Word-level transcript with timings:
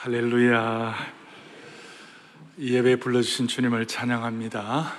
할렐루야. 0.00 0.94
이 2.58 2.74
예배에 2.74 2.96
불러주신 2.96 3.48
주님을 3.48 3.86
찬양합니다. 3.86 4.92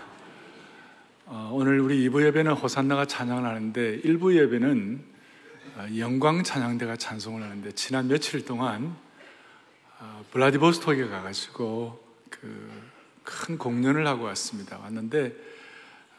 어, 1.25 1.49
오늘 1.53 1.79
우리 1.79 2.07
2부 2.07 2.25
예배는 2.25 2.53
호산나가 2.53 3.05
찬양을 3.05 3.45
하는데 3.45 4.01
1부 4.01 4.35
예배는 4.35 5.03
어, 5.75 5.87
영광 5.97 6.43
찬양대가 6.43 6.97
찬송을 6.97 7.43
하는데 7.43 7.71
지난 7.73 8.07
며칠 8.07 8.45
동안 8.45 8.95
어, 9.99 10.25
블라디보스토크에 10.31 11.07
가가지고 11.07 12.03
그 12.29 12.97
큰 13.27 13.57
공연을 13.57 14.07
하고 14.07 14.23
왔습니다. 14.23 14.77
왔는데 14.77 15.35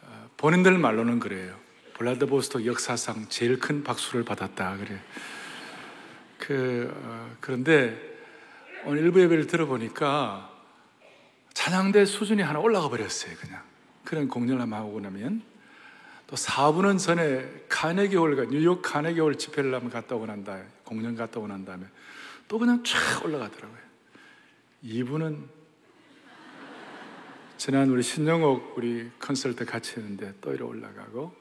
어, 0.02 0.30
본인들 0.36 0.76
말로는 0.76 1.20
그래요. 1.20 1.56
블라디보스토크 1.94 2.66
역사상 2.66 3.26
제일 3.30 3.58
큰 3.58 3.82
박수를 3.82 4.24
받았다 4.24 4.76
그래. 4.76 5.00
그 6.36 6.92
어, 6.94 7.34
그런데 7.40 8.07
오늘 8.84 9.02
일부 9.02 9.20
예배를 9.20 9.46
들어보니까 9.46 10.50
찬양대 11.52 12.04
수준이 12.04 12.42
하나 12.42 12.60
올라가 12.60 12.88
버렸어요, 12.88 13.34
그냥. 13.36 13.62
그런 14.04 14.28
공연을 14.28 14.60
한번 14.60 14.78
하고 14.78 15.00
나면 15.00 15.42
또 16.26 16.36
4부는 16.36 16.98
전에 16.98 17.64
카네기 17.68 18.16
홀가 18.16 18.46
뉴욕 18.46 18.80
카네기 18.80 19.20
홀 19.20 19.36
집회를 19.36 19.74
한번 19.74 19.90
갔다 19.90 20.14
오고 20.14 20.26
난 20.26 20.44
다음에 20.44 20.64
공연 20.84 21.14
갔다 21.16 21.40
오고 21.40 21.48
난 21.48 21.64
다음에 21.64 21.84
또 22.46 22.58
그냥 22.58 22.82
쫙 22.84 23.24
올라가더라고요. 23.24 23.78
2부는 24.84 25.46
지난 27.56 27.90
우리 27.90 28.02
신영옥 28.02 28.74
우리 28.76 29.10
컨설트 29.18 29.64
같이 29.64 29.96
했는데 29.96 30.32
또 30.40 30.54
이래 30.54 30.62
올라가고 30.62 31.34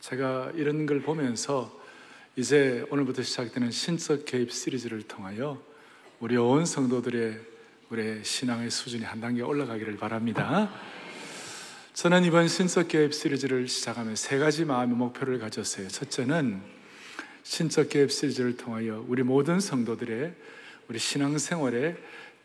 제가 0.00 0.50
이런 0.56 0.84
걸 0.86 1.00
보면서 1.00 1.80
이제 2.34 2.84
오늘부터 2.90 3.22
시작되는 3.22 3.70
신적 3.70 4.24
개입 4.24 4.50
시리즈를 4.50 5.02
통하여 5.02 5.62
우리 6.22 6.36
온 6.36 6.64
성도들의 6.64 7.40
우리 7.90 8.22
신앙의 8.22 8.70
수준이 8.70 9.02
한 9.02 9.20
단계 9.20 9.42
올라가기를 9.42 9.96
바랍니다. 9.96 10.70
저는 11.94 12.22
이번 12.22 12.46
신적 12.46 12.86
개입 12.86 13.12
시리즈를 13.12 13.66
시작하면 13.66 14.14
세 14.14 14.38
가지 14.38 14.64
마음의 14.64 14.96
목표를 14.96 15.40
가졌어요. 15.40 15.88
첫째는 15.88 16.62
신적 17.42 17.88
개입 17.88 18.12
시리즈를 18.12 18.56
통하여 18.56 19.04
우리 19.08 19.24
모든 19.24 19.58
성도들의 19.58 20.32
우리 20.86 20.98
신앙 21.00 21.36
생활에 21.38 21.96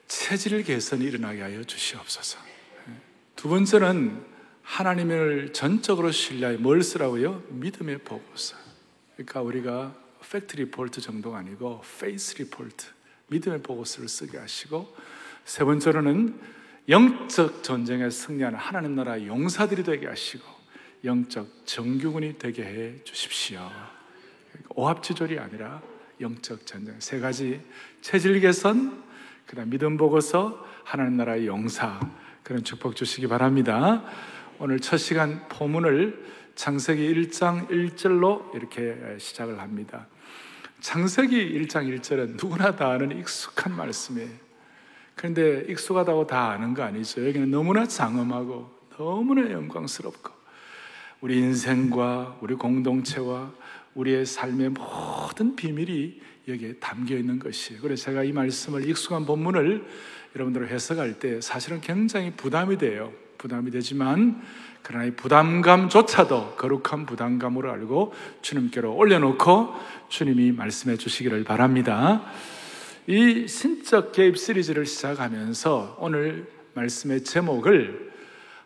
체질 0.08 0.64
개선이 0.64 1.06
일어나게 1.06 1.44
하여 1.44 1.64
주시옵소서. 1.64 2.40
두 3.36 3.48
번째는 3.48 4.26
하나님을 4.64 5.54
전적으로 5.54 6.12
신뢰해 6.12 6.58
뭘 6.58 6.82
쓰라고요? 6.82 7.44
믿음의 7.50 8.00
보고서. 8.00 8.56
그러니까 9.14 9.44
우리가 9.44 9.96
fact 10.32 10.56
report 10.56 11.00
정도가 11.00 11.38
아니고 11.38 11.84
faith 12.00 12.38
report, 12.40 12.97
믿음의 13.28 13.62
보고서를 13.64 14.08
쓰게 14.08 14.38
하시고 14.38 14.94
세 15.46 15.64
번째로는 15.64 16.40
영적 16.90 17.64
전쟁에 17.64 18.10
승리하는 18.10 18.58
하나님 18.58 18.96
나라 18.96 19.24
용사들이 19.24 19.84
되게 19.84 20.08
하시고 20.08 20.46
영적 21.04 21.66
정규군이 21.66 22.38
되게 22.38 22.64
해 22.64 23.04
주십시오. 23.04 23.70
오합지졸이 24.70 25.38
아니라 25.40 25.82
영적 26.20 26.66
전쟁 26.66 27.00
세 27.00 27.20
가지 27.20 27.62
체질 28.02 28.40
개선, 28.40 29.04
그다음 29.46 29.70
믿음 29.70 29.98
보고서, 29.98 30.66
하나님 30.84 31.18
나라의 31.18 31.48
용사 31.48 32.00
그런 32.44 32.64
축복 32.64 32.96
주시기 32.96 33.28
바랍니다. 33.28 34.04
오늘 34.60 34.80
첫 34.80 34.98
시간 34.98 35.48
포문을 35.50 36.26
창세기 36.56 37.14
1장 37.14 37.68
1절로 37.70 38.56
이렇게 38.56 39.18
시작을 39.20 39.60
합니다. 39.60 40.08
창세기 40.80 41.60
1장 41.60 42.00
1절은 42.00 42.42
누구나 42.42 42.76
다 42.76 42.92
아는 42.92 43.18
익숙한 43.18 43.76
말씀이에요. 43.76 44.30
그런데 45.16 45.66
익숙하다고 45.68 46.28
다 46.28 46.52
아는 46.52 46.74
거 46.76 46.84
아니죠. 46.84 47.28
여기는 47.28 47.50
너무나 47.50 47.88
장엄하고 47.88 48.70
너무나 48.98 49.52
영광스럽고 49.52 50.32
우리 51.22 51.40
인생과 51.40 52.38
우리 52.42 52.54
공동체와 52.54 53.52
우리의 53.96 54.28
삶의 54.28 54.70
모든 54.70 55.56
비밀이 55.56 56.22
여기에 56.48 56.76
담겨 56.76 57.16
있는 57.16 57.40
것이에요. 57.40 57.82
그래서 57.82 58.06
제가 58.06 58.24
이 58.24 58.32
말씀을 58.32 58.88
익숙한 58.88 59.26
본문을 59.26 59.86
여러분들 60.36 60.70
해석할 60.70 61.18
때 61.18 61.42
사실은 61.42 61.82
굉장히 61.82 62.32
부담이 62.32 62.78
돼요. 62.78 63.12
부담이 63.40 63.72
되지만 63.72 64.42
그러나 64.88 65.04
이 65.04 65.12
부담감조차도 65.12 66.56
거룩한 66.56 67.06
부담감으로 67.06 67.70
알고 67.70 68.14
주님께로 68.42 68.96
올려놓고 68.96 69.76
주님이 70.08 70.54
말씀해 70.54 70.96
주시기를 70.96 71.44
바랍니다. 71.44 72.24
이 73.06 73.50
신적 73.50 74.14
개입 74.14 74.38
시리즈를 74.38 74.86
시작하면서 74.86 75.98
오늘 76.00 76.50
말씀의 76.74 77.26
제목을 77.26 78.14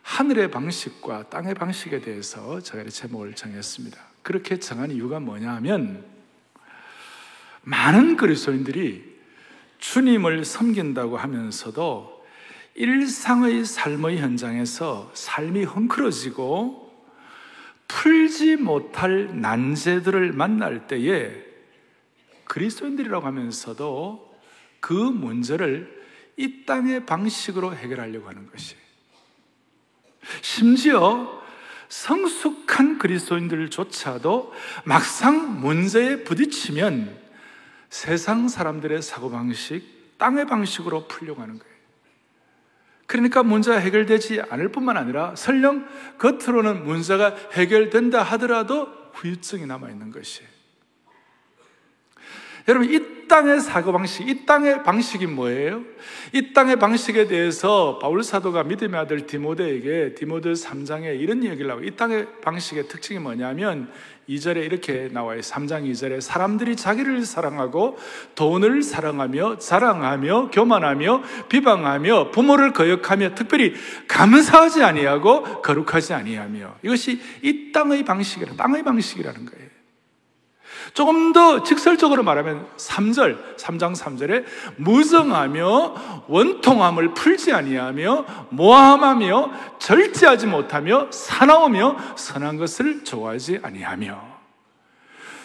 하늘의 0.02 0.52
방식과 0.52 1.28
땅의 1.28 1.54
방식에 1.54 2.00
대해서 2.00 2.60
제가 2.60 2.88
제목을 2.88 3.34
정했습니다. 3.34 3.98
그렇게 4.22 4.60
정한 4.60 4.92
이유가 4.92 5.18
뭐냐 5.18 5.50
하면 5.54 6.04
많은 7.62 8.16
그리스도인들이 8.16 9.18
주님을 9.78 10.44
섬긴다고 10.44 11.16
하면서도 11.16 12.11
일상의 12.74 13.64
삶의 13.64 14.18
현장에서 14.18 15.10
삶이 15.14 15.64
헝클어지고 15.64 16.82
풀지 17.88 18.56
못할 18.56 19.40
난제들을 19.40 20.32
만날 20.32 20.86
때에 20.86 21.34
그리스도인들이라고 22.44 23.26
하면서도 23.26 24.38
그 24.80 24.92
문제를 24.92 26.02
이 26.36 26.64
땅의 26.64 27.06
방식으로 27.06 27.76
해결하려고 27.76 28.28
하는 28.28 28.46
것이 28.50 28.76
심지어 30.40 31.42
성숙한 31.88 32.98
그리스도인들조차도 32.98 34.54
막상 34.84 35.60
문제에 35.60 36.24
부딪히면 36.24 37.20
세상 37.90 38.48
사람들의 38.48 39.02
사고방식, 39.02 40.16
땅의 40.16 40.46
방식으로 40.46 41.06
풀려고 41.06 41.42
하는 41.42 41.58
거예요. 41.58 41.71
그러니까 43.12 43.42
문제가 43.42 43.76
해결되지 43.76 44.40
않을 44.48 44.70
뿐만 44.70 44.96
아니라 44.96 45.36
설령 45.36 45.86
겉으로는 46.16 46.84
문제가 46.84 47.36
해결된다 47.52 48.22
하더라도 48.22 48.88
후유증이 49.12 49.66
남아 49.66 49.90
있는 49.90 50.10
것이에요. 50.10 50.51
여러분, 52.68 52.92
이 52.92 53.26
땅의 53.28 53.60
사고방식, 53.60 54.28
이 54.28 54.44
땅의 54.44 54.82
방식이 54.82 55.26
뭐예요? 55.26 55.82
이 56.34 56.52
땅의 56.52 56.76
방식에 56.76 57.26
대해서 57.26 57.98
바울 57.98 58.22
사도가 58.22 58.64
믿음의 58.64 59.00
아들 59.00 59.26
디모데에게 59.26 60.14
디모데 60.14 60.52
3장에 60.52 61.18
이런 61.18 61.42
얘기를 61.42 61.70
하고 61.70 61.82
이 61.82 61.92
땅의 61.92 62.26
방식의 62.42 62.88
특징이 62.88 63.18
뭐냐면 63.20 63.90
2절에 64.28 64.64
이렇게 64.64 65.08
나와요. 65.10 65.40
3장 65.40 65.90
2절에 65.90 66.20
사람들이 66.20 66.76
자기를 66.76 67.24
사랑하고 67.24 67.98
돈을 68.34 68.82
사랑하며 68.82 69.58
자랑하며 69.58 70.50
교만하며 70.52 71.22
비방하며 71.48 72.30
부모를 72.32 72.72
거역하며 72.72 73.34
특별히 73.34 73.74
감사하지 74.08 74.82
아니하고 74.82 75.62
거룩하지 75.62 76.12
아니하며 76.12 76.76
이것이 76.82 77.20
이 77.42 77.72
땅의 77.72 78.04
방식이라 78.04 78.54
땅의 78.56 78.82
방식이라는 78.82 79.46
거예요. 79.46 79.71
조금 80.94 81.32
더 81.32 81.62
직설적으로 81.62 82.22
말하면 82.22 82.66
3절, 82.76 83.56
3장 83.56 83.94
3절에 83.94 84.44
무성하며 84.76 86.24
원통함을 86.28 87.14
풀지 87.14 87.52
아니하며 87.52 88.26
모함하며 88.50 89.78
절제하지 89.78 90.46
못하며 90.46 91.08
사나우며 91.10 91.96
선한 92.16 92.56
것을 92.58 93.04
좋아하지 93.04 93.60
아니하며 93.62 94.32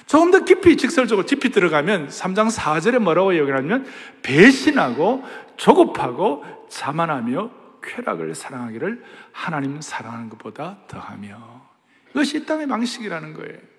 조금 0.08 0.32
더 0.32 0.46
깊이 0.46 0.78
직설적으로 0.78 1.26
깊이 1.26 1.50
들어가면 1.50 2.08
3장 2.08 2.50
4절에 2.50 3.00
뭐라고 3.00 3.38
얘기하냐면 3.38 3.86
배신하고 4.22 5.24
조급하고 5.58 6.46
자만하며 6.70 7.52
쾌락을 7.84 8.34
사랑하기를 8.34 9.04
하나님 9.32 9.82
사랑하는 9.82 10.30
것보다 10.30 10.78
더하며 10.88 11.68
이것이 12.12 12.38
이 12.38 12.46
땅의 12.46 12.68
방식이라는 12.68 13.34
거예요. 13.34 13.77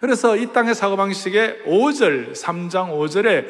그래서 0.00 0.36
이 0.36 0.52
땅의 0.52 0.74
사고방식의 0.74 1.64
5절, 1.66 2.32
3장 2.32 2.90
5절에 2.90 3.48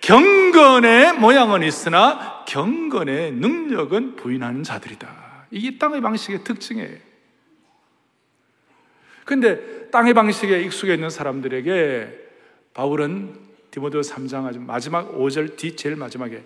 경건의 0.00 1.14
모양은 1.14 1.62
있으나 1.62 2.44
경건의 2.46 3.32
능력은 3.32 4.16
부인하는 4.16 4.62
자들이다. 4.62 5.46
이게 5.50 5.76
땅의 5.78 6.00
방식의 6.00 6.44
특징이에요. 6.44 7.10
근데 9.24 9.90
땅의 9.90 10.14
방식에 10.14 10.60
익숙해 10.62 10.94
있는 10.94 11.10
사람들에게 11.10 12.08
바울은 12.72 13.34
디모데 13.70 14.00
3장 14.00 14.46
아주 14.46 14.58
마지막 14.58 15.12
5절 15.16 15.56
뒤 15.56 15.76
제일 15.76 15.96
마지막에 15.96 16.42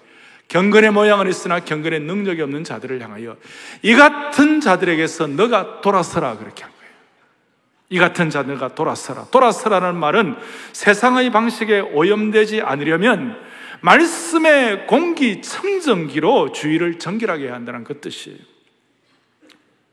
경건의 0.48 0.90
모양은 0.90 1.28
있으나 1.28 1.60
경건의 1.60 2.00
능력이 2.00 2.42
없는 2.42 2.64
자들을 2.64 3.00
향하여 3.00 3.36
이 3.82 3.94
같은 3.94 4.60
자들에게서 4.60 5.28
너가 5.28 5.80
돌아서라 5.80 6.36
그렇게 6.36 6.64
이 7.90 7.98
같은 7.98 8.30
자들과 8.30 8.74
돌아서라. 8.74 9.26
돌아서라는 9.30 9.96
말은 9.96 10.36
세상의 10.72 11.30
방식에 11.30 11.80
오염되지 11.80 12.62
않으려면 12.62 13.38
말씀의 13.82 14.86
공기 14.86 15.42
청정기로 15.42 16.52
주위를 16.52 16.98
정결하게 16.98 17.44
해야 17.46 17.54
한다는 17.54 17.84
그 17.84 18.00
뜻이에요. 18.00 18.38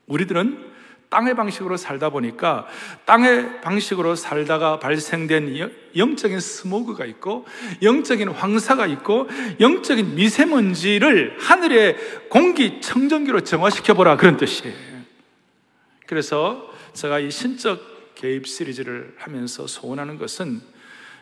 우리들은 0.08 0.72
땅의 1.10 1.36
방식으로 1.36 1.76
살다 1.76 2.10
보니까 2.10 2.68
땅의 3.04 3.60
방식으로 3.60 4.16
살다가 4.16 4.80
발생된 4.80 5.70
영적인 5.98 6.40
스모그가 6.40 7.04
있고 7.06 7.46
영적인 7.82 8.30
황사가 8.30 8.88
있고 8.88 9.28
영적인 9.60 10.16
미세먼지를 10.16 11.36
하늘의 11.38 11.98
공기 12.30 12.80
청정기로 12.80 13.42
정화시켜 13.42 13.94
보라 13.94 14.16
그런 14.16 14.38
뜻이에요. 14.38 14.74
그래서 16.08 16.71
제가 16.94 17.20
이 17.20 17.32
신적 17.32 18.16
개입 18.16 18.48
시리즈를 18.48 19.16
하면서 19.18 19.68
소원하는 19.68 20.18
것은 20.18 20.62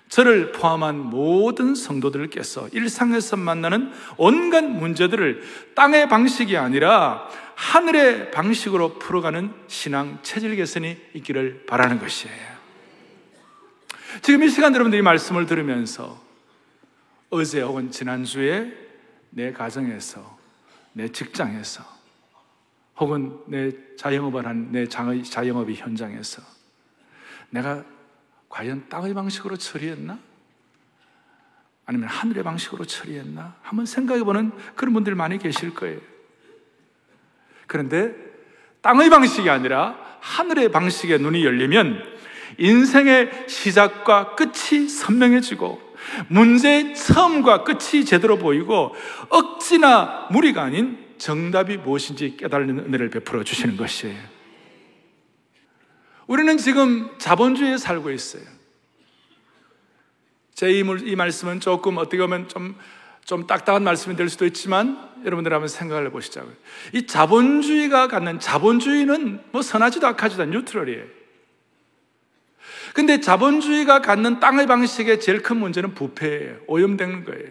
저를 0.10 0.52
포함한 0.52 0.98
모든 0.98 1.76
성도들께서 1.76 2.70
일상에서 2.70 3.38
만나는 3.38 3.92
온갖 4.18 4.64
문제들을 4.64 5.44
땅의 5.76 6.10
방식이 6.10 6.58
아니라 6.58 7.30
하늘의 7.56 8.32
방식으로 8.32 8.98
풀어가는 8.98 9.54
신앙 9.68 10.20
체질 10.24 10.56
개선이 10.56 10.98
있기를 11.14 11.66
바라는 11.68 12.00
것이에요. 12.00 12.60
지금 14.24 14.44
이 14.44 14.50
시간 14.50 14.74
여러분들이 14.74 15.04
말씀을 15.04 15.46
들으면서 15.46 16.20
어제 17.30 17.62
혹은 17.62 17.92
지난주에 17.92 18.74
내 19.30 19.52
가정에서, 19.52 20.38
내 20.94 21.12
직장에서, 21.12 21.99
혹은 23.00 23.40
내 23.48 23.72
자영업을 23.98 24.46
한 24.46 24.72
내 24.72 24.88
자영업의 24.88 25.76
현장에서 25.76 26.42
내가 27.50 27.84
과연 28.50 28.90
땅의 28.90 29.14
방식으로 29.14 29.58
처리했나? 29.58 30.20
아니면 31.86 32.08
하늘의 32.10 32.44
방식으로 32.44 32.86
처리했나? 32.86 33.56
한번 33.62 33.86
생각해 33.86 34.24
보는 34.24 34.52
그런 34.76 34.94
분들 34.94 35.16
많이 35.16 35.38
계실 35.38 35.74
거예요. 35.74 36.00
그런데 37.68 38.14
땅의 38.82 39.10
방식이 39.10 39.50
아니라 39.50 39.98
하늘의 40.20 40.72
방식에 40.72 41.18
눈이 41.18 41.46
열리면 41.46 42.04
인생의 42.58 43.48
시작과 43.48 44.36
끝이 44.36 44.88
선명해지고 44.90 45.90
문제의 46.28 46.96
처음과 46.96 47.64
끝이 47.64 48.06
제대로 48.06 48.38
보이고 48.38 48.94
억지나 49.30 50.28
무리가 50.32 50.64
아닌 50.64 51.09
정답이 51.20 51.78
무엇인지 51.78 52.38
깨달는 52.38 52.80
은혜를 52.80 53.10
베풀어 53.10 53.44
주시는 53.44 53.78
것이에요. 53.78 54.18
우리는 56.26 56.58
지금 56.58 57.10
자본주의에 57.18 57.78
살고 57.78 58.12
있어요. 58.12 58.44
제이 60.54 60.80
이 60.80 61.16
말씀은 61.16 61.60
조금 61.60 61.98
어떻게 61.98 62.18
보면 62.18 62.48
좀, 62.48 62.76
좀 63.26 63.48
딱딱한 63.48 63.84
말씀이 63.84 64.16
될 64.16 64.30
수도 64.30 64.46
있지만 64.46 65.10
여러분들 65.26 65.54
한번 65.54 65.68
생각을 65.68 66.08
해보시자고요. 66.08 66.54
이 66.94 67.06
자본주의가 67.06 68.08
갖는 68.08 68.40
자본주의는 68.40 69.42
뭐 69.52 69.62
선하지도 69.62 70.08
악하지도 70.08 70.44
않은 70.44 70.54
뉴트럴이에요. 70.54 71.06
근데 72.94 73.20
자본주의가 73.20 74.02
갖는 74.02 74.40
땅의 74.40 74.68
방식의 74.68 75.20
제일 75.20 75.42
큰 75.42 75.58
문제는 75.58 75.94
부패예요. 75.94 76.58
오염되는 76.68 77.24
거예요. 77.24 77.50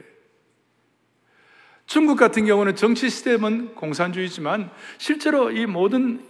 중국 1.88 2.16
같은 2.18 2.44
경우는 2.44 2.76
정치 2.76 3.08
시스템은 3.08 3.74
공산주의지만 3.74 4.70
실제로 4.98 5.50
이 5.50 5.64
모든 5.64 6.22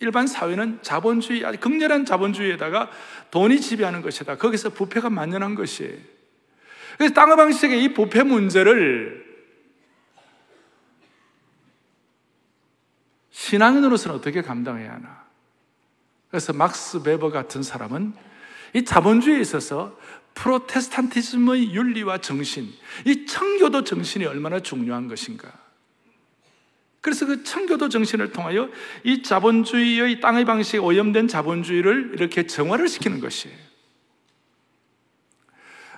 일반 0.00 0.26
사회는 0.26 0.80
자본주의, 0.82 1.46
아주 1.46 1.60
극렬한 1.60 2.04
자본주의에다가 2.04 2.90
돈이 3.30 3.60
지배하는 3.60 4.02
것이다. 4.02 4.36
거기서 4.36 4.70
부패가 4.70 5.08
만연한 5.08 5.54
것이에요. 5.54 5.96
그래서 6.98 7.14
땅의 7.14 7.36
방식의 7.36 7.84
이 7.84 7.94
부패 7.94 8.24
문제를 8.24 9.24
신앙인으로서는 13.30 14.16
어떻게 14.16 14.42
감당해야 14.42 14.94
하나? 14.94 15.24
그래서 16.30 16.52
막스 16.52 17.04
베버 17.04 17.30
같은 17.30 17.62
사람은 17.62 18.12
이 18.74 18.84
자본주의에 18.84 19.40
있어서 19.40 19.96
프로테스탄티즘의 20.36 21.74
윤리와 21.74 22.18
정신, 22.18 22.72
이 23.04 23.26
청교도 23.26 23.84
정신이 23.84 24.24
얼마나 24.26 24.60
중요한 24.60 25.08
것인가. 25.08 25.52
그래서 27.00 27.26
그 27.26 27.42
청교도 27.42 27.88
정신을 27.88 28.32
통하여 28.32 28.68
이 29.04 29.22
자본주의의 29.22 30.20
땅의 30.20 30.44
방식에 30.44 30.78
오염된 30.78 31.28
자본주의를 31.28 32.12
이렇게 32.14 32.46
정화를 32.46 32.88
시키는 32.88 33.20
것이에요. 33.20 33.56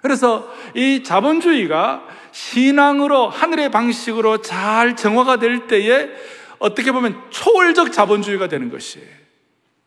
그래서 0.03 0.55
이 0.75 1.03
자본주의가 1.03 2.07
신앙으로 2.31 3.29
하늘의 3.29 3.71
방식으로 3.71 4.43
잘 4.43 4.95
정화가 4.95 5.39
될 5.39 5.67
때에 5.67 6.11
어떻게 6.59 6.93
보면 6.93 7.19
초월적 7.31 7.93
자본주의가 7.93 8.49
되는 8.49 8.71
것이에요. 8.71 9.09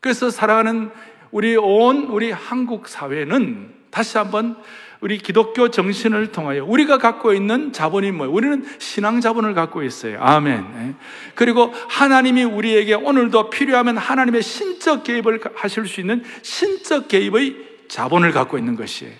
그래서 0.00 0.28
사랑하는 0.28 0.90
우리 1.30 1.56
온 1.56 2.04
우리 2.04 2.30
한국 2.30 2.88
사회는 2.88 3.81
다시 3.92 4.16
한번 4.16 4.56
우리 5.00 5.18
기독교 5.18 5.68
정신을 5.68 6.32
통하여 6.32 6.64
우리가 6.64 6.96
갖고 6.96 7.34
있는 7.34 7.72
자본이 7.72 8.10
뭐예요? 8.12 8.32
우리는 8.32 8.64
신앙 8.78 9.20
자본을 9.20 9.52
갖고 9.52 9.82
있어요. 9.82 10.18
아멘. 10.20 10.72
네. 10.74 10.94
그리고 11.34 11.72
하나님이 11.88 12.44
우리에게 12.44 12.94
오늘도 12.94 13.50
필요하면 13.50 13.98
하나님의 13.98 14.42
신적 14.42 15.04
개입을 15.04 15.40
하실 15.54 15.86
수 15.86 16.00
있는 16.00 16.24
신적 16.40 17.08
개입의 17.08 17.84
자본을 17.88 18.32
갖고 18.32 18.56
있는 18.56 18.76
것이에요. 18.76 19.12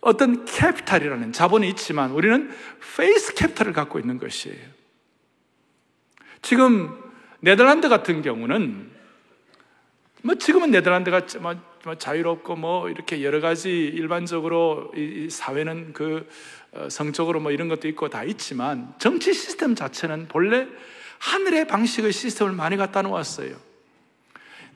어떤 0.00 0.44
capital이라는 0.46 1.32
자본이 1.32 1.68
있지만 1.70 2.12
우리는 2.12 2.50
faith 2.96 3.34
capital을 3.34 3.72
갖고 3.72 3.98
있는 3.98 4.18
것이에요. 4.18 4.56
지금 6.40 6.96
네덜란드 7.40 7.88
같은 7.88 8.22
경우는 8.22 8.90
뭐 10.22 10.34
지금은 10.36 10.70
네덜란드가 10.70 11.22
뭐, 11.40 11.52
뭐 11.52 11.73
자유롭고 11.98 12.56
뭐 12.56 12.88
이렇게 12.88 13.22
여러 13.22 13.40
가지 13.40 13.70
일반적으로 13.70 14.90
이 14.96 15.28
사회는 15.30 15.92
그 15.92 16.26
어, 16.72 16.88
성적으로 16.88 17.40
뭐 17.40 17.52
이런 17.52 17.68
것도 17.68 17.86
있고 17.88 18.08
다 18.08 18.24
있지만 18.24 18.94
정치 18.98 19.34
시스템 19.34 19.74
자체는 19.74 20.28
본래 20.28 20.66
하늘의 21.18 21.66
방식의 21.66 22.12
시스템을 22.12 22.52
많이 22.52 22.76
갖다 22.76 23.02
놓았어요. 23.02 23.54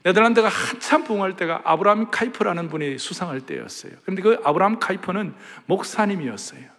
네덜란드가 0.02 0.48
한참 0.48 1.04
부흥할 1.04 1.36
때가 1.36 1.62
아브라함 1.64 2.10
카이퍼라는 2.10 2.68
분이 2.68 2.98
수상할 2.98 3.40
때였어요. 3.40 3.92
그런데 4.02 4.22
그 4.22 4.40
아브라함 4.44 4.78
카이퍼는 4.78 5.34
목사님이었어요. 5.66 6.78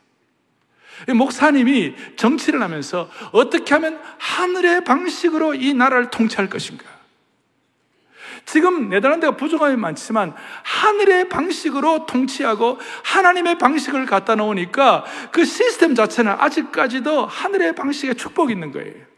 목사님이 1.16 1.96
정치를 2.16 2.62
하면서 2.62 3.10
어떻게 3.32 3.74
하면 3.74 4.02
하늘의 4.18 4.84
방식으로 4.84 5.54
이 5.56 5.74
나라를 5.74 6.10
통치할 6.10 6.50
것인가? 6.50 6.99
지금 8.46 8.90
네덜란드가 8.90 9.36
부족함이 9.36 9.76
많지만 9.78 10.34
하늘의 10.64 11.30
방식으로 11.30 12.06
통치하고 12.06 12.80
하나님의 13.04 13.58
방식을 13.58 14.06
갖다 14.06 14.36
놓으니까 14.36 15.06
그 15.32 15.46
시스템 15.46 15.96
자체는 15.96 16.32
아직까지도 16.32 17.26
하늘의 17.26 17.76
방식에 17.76 18.14
축복이 18.14 18.54
있는 18.54 18.72
거예요. 18.72 19.10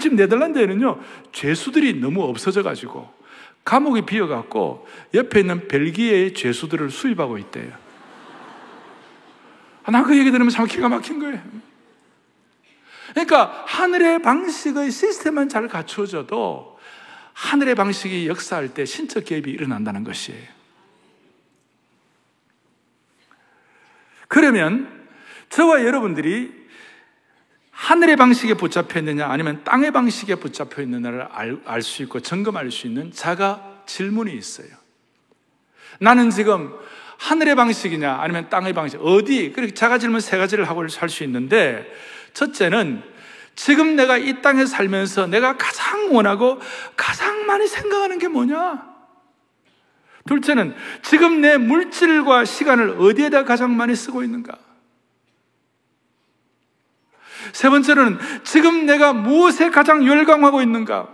지금 0.00 0.16
네덜란드에는요, 0.16 1.00
죄수들이 1.32 2.00
너무 2.00 2.24
없어져 2.24 2.62
가지고 2.62 3.08
감옥이 3.64 4.02
비어 4.02 4.26
갖고 4.26 4.86
옆에 5.14 5.40
있는 5.40 5.68
벨기에의 5.68 6.34
죄수들을 6.34 6.90
수입하고 6.90 7.38
있대요. 7.38 7.72
아, 9.84 9.90
나그 9.90 10.16
얘기 10.16 10.30
들으면 10.30 10.50
참 10.50 10.66
기가 10.66 10.88
막힌 10.88 11.18
거예요. 11.20 11.40
그러니까 13.10 13.64
하늘의 13.66 14.20
방식의 14.20 14.90
시스템만 14.90 15.48
잘 15.48 15.68
갖춰져도 15.68 16.75
하늘의 17.36 17.74
방식이 17.74 18.28
역사할 18.28 18.72
때 18.72 18.86
신적 18.86 19.26
개입이 19.26 19.50
일어난다는 19.50 20.04
것이에요. 20.04 20.48
그러면 24.26 25.06
저와 25.50 25.84
여러분들이 25.84 26.50
하늘의 27.72 28.16
방식에 28.16 28.54
붙잡혀 28.54 29.00
있느냐 29.00 29.26
아니면 29.26 29.62
땅의 29.64 29.90
방식에 29.90 30.36
붙잡혀 30.36 30.80
있느냐를 30.80 31.28
알 31.30 31.82
수 31.82 32.02
있고 32.04 32.20
점검할 32.20 32.70
수 32.70 32.86
있는 32.86 33.12
자가 33.12 33.82
질문이 33.84 34.34
있어요. 34.34 34.68
나는 36.00 36.30
지금 36.30 36.74
하늘의 37.18 37.54
방식이냐 37.54 38.14
아니면 38.14 38.48
땅의 38.48 38.72
방식 38.72 38.98
어디 39.02 39.52
그렇게 39.52 39.74
자가 39.74 39.98
질문 39.98 40.20
세 40.20 40.38
가지를 40.38 40.66
하고 40.70 40.88
살 40.88 41.10
수 41.10 41.22
있는데 41.24 41.86
첫째는 42.32 43.15
지금 43.56 43.96
내가 43.96 44.18
이 44.18 44.42
땅에 44.42 44.66
살면서 44.66 45.26
내가 45.26 45.56
가장 45.56 46.14
원하고 46.14 46.60
가장 46.94 47.46
많이 47.46 47.66
생각하는 47.66 48.18
게 48.18 48.28
뭐냐? 48.28 48.94
둘째는 50.26 50.74
지금 51.02 51.40
내 51.40 51.56
물질과 51.56 52.44
시간을 52.44 53.00
어디에다 53.00 53.44
가장 53.44 53.76
많이 53.76 53.96
쓰고 53.96 54.22
있는가? 54.22 54.58
세 57.52 57.70
번째는 57.70 58.18
지금 58.44 58.86
내가 58.86 59.12
무엇에 59.12 59.70
가장 59.70 60.06
열광하고 60.06 60.60
있는가? 60.62 61.08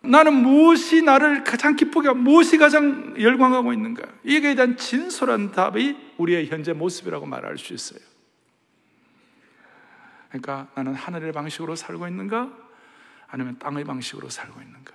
나는 0.00 0.34
무엇이 0.34 1.02
나를 1.02 1.44
가장 1.44 1.76
기쁘게 1.76 2.10
무엇이 2.10 2.58
가장 2.58 3.14
열광하고 3.18 3.72
있는가? 3.72 4.02
이에 4.24 4.54
대한 4.54 4.76
진솔한 4.76 5.52
답이 5.52 5.96
우리의 6.18 6.48
현재 6.48 6.72
모습이라고 6.72 7.26
말할 7.26 7.56
수 7.56 7.72
있어요. 7.72 8.00
그러니까 10.34 10.68
나는 10.74 10.94
하늘의 10.94 11.30
방식으로 11.30 11.76
살고 11.76 12.08
있는가? 12.08 12.52
아니면 13.28 13.56
땅의 13.60 13.84
방식으로 13.84 14.28
살고 14.28 14.60
있는가? 14.60 14.92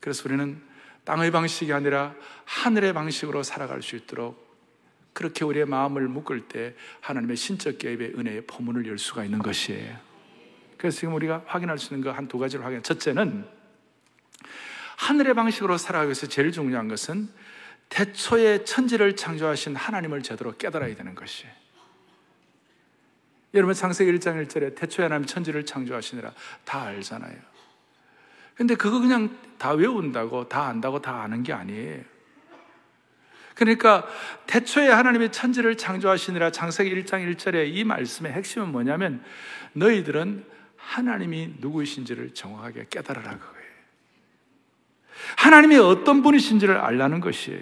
그래서 0.00 0.24
우리는 0.26 0.60
땅의 1.04 1.30
방식이 1.30 1.72
아니라 1.72 2.14
하늘의 2.44 2.92
방식으로 2.92 3.44
살아갈 3.44 3.82
수 3.82 3.94
있도록 3.94 4.42
그렇게 5.12 5.44
우리의 5.44 5.64
마음을 5.64 6.08
묶을 6.08 6.48
때 6.48 6.74
하나님의 7.02 7.36
신적 7.36 7.78
개입의 7.78 8.14
은혜의 8.18 8.46
포문을 8.48 8.84
열 8.88 8.98
수가 8.98 9.24
있는 9.24 9.38
것이에요. 9.38 9.96
그래서 10.76 10.98
지금 10.98 11.14
우리가 11.14 11.44
확인할 11.46 11.78
수 11.78 11.94
있는 11.94 12.04
거 12.04 12.12
한 12.16 12.26
두 12.26 12.38
가지를 12.38 12.64
확인. 12.64 12.82
첫째는 12.82 13.46
하늘의 14.96 15.34
방식으로 15.34 15.78
살아가기 15.78 16.08
위해서 16.08 16.26
제일 16.26 16.50
중요한 16.50 16.88
것은 16.88 17.28
태초에 17.90 18.64
천지를 18.64 19.14
창조하신 19.14 19.76
하나님을 19.76 20.22
제대로 20.24 20.56
깨달아야 20.56 20.96
되는 20.96 21.14
것이에요. 21.14 21.63
여러분 23.54 23.74
창세기 23.74 24.10
1장 24.12 24.44
1절에 24.46 24.74
태초에 24.74 25.04
하나님 25.04 25.26
천지를 25.26 25.64
창조하시니라 25.64 26.32
다 26.64 26.82
알잖아요. 26.82 27.36
근데 28.56 28.74
그거 28.74 28.98
그냥 29.00 29.36
다 29.58 29.72
외운다고 29.72 30.48
다 30.48 30.66
안다고 30.66 31.00
다 31.00 31.22
아는 31.22 31.42
게 31.42 31.52
아니에요. 31.52 32.02
그러니까 33.54 34.06
태초에 34.46 34.88
하나님의 34.88 35.30
천지를 35.30 35.76
창조하시니라 35.76 36.50
창세기 36.50 36.92
1장 37.02 37.34
1절에 37.36 37.72
이 37.72 37.84
말씀의 37.84 38.32
핵심은 38.32 38.72
뭐냐면 38.72 39.22
너희들은 39.74 40.44
하나님이 40.76 41.54
누구이신지를 41.60 42.34
정확하게 42.34 42.86
깨달으라 42.90 43.38
그거예요. 43.38 43.64
하나님이 45.36 45.78
어떤 45.78 46.22
분이신지를 46.22 46.76
알라는 46.76 47.20
것이에요. 47.20 47.60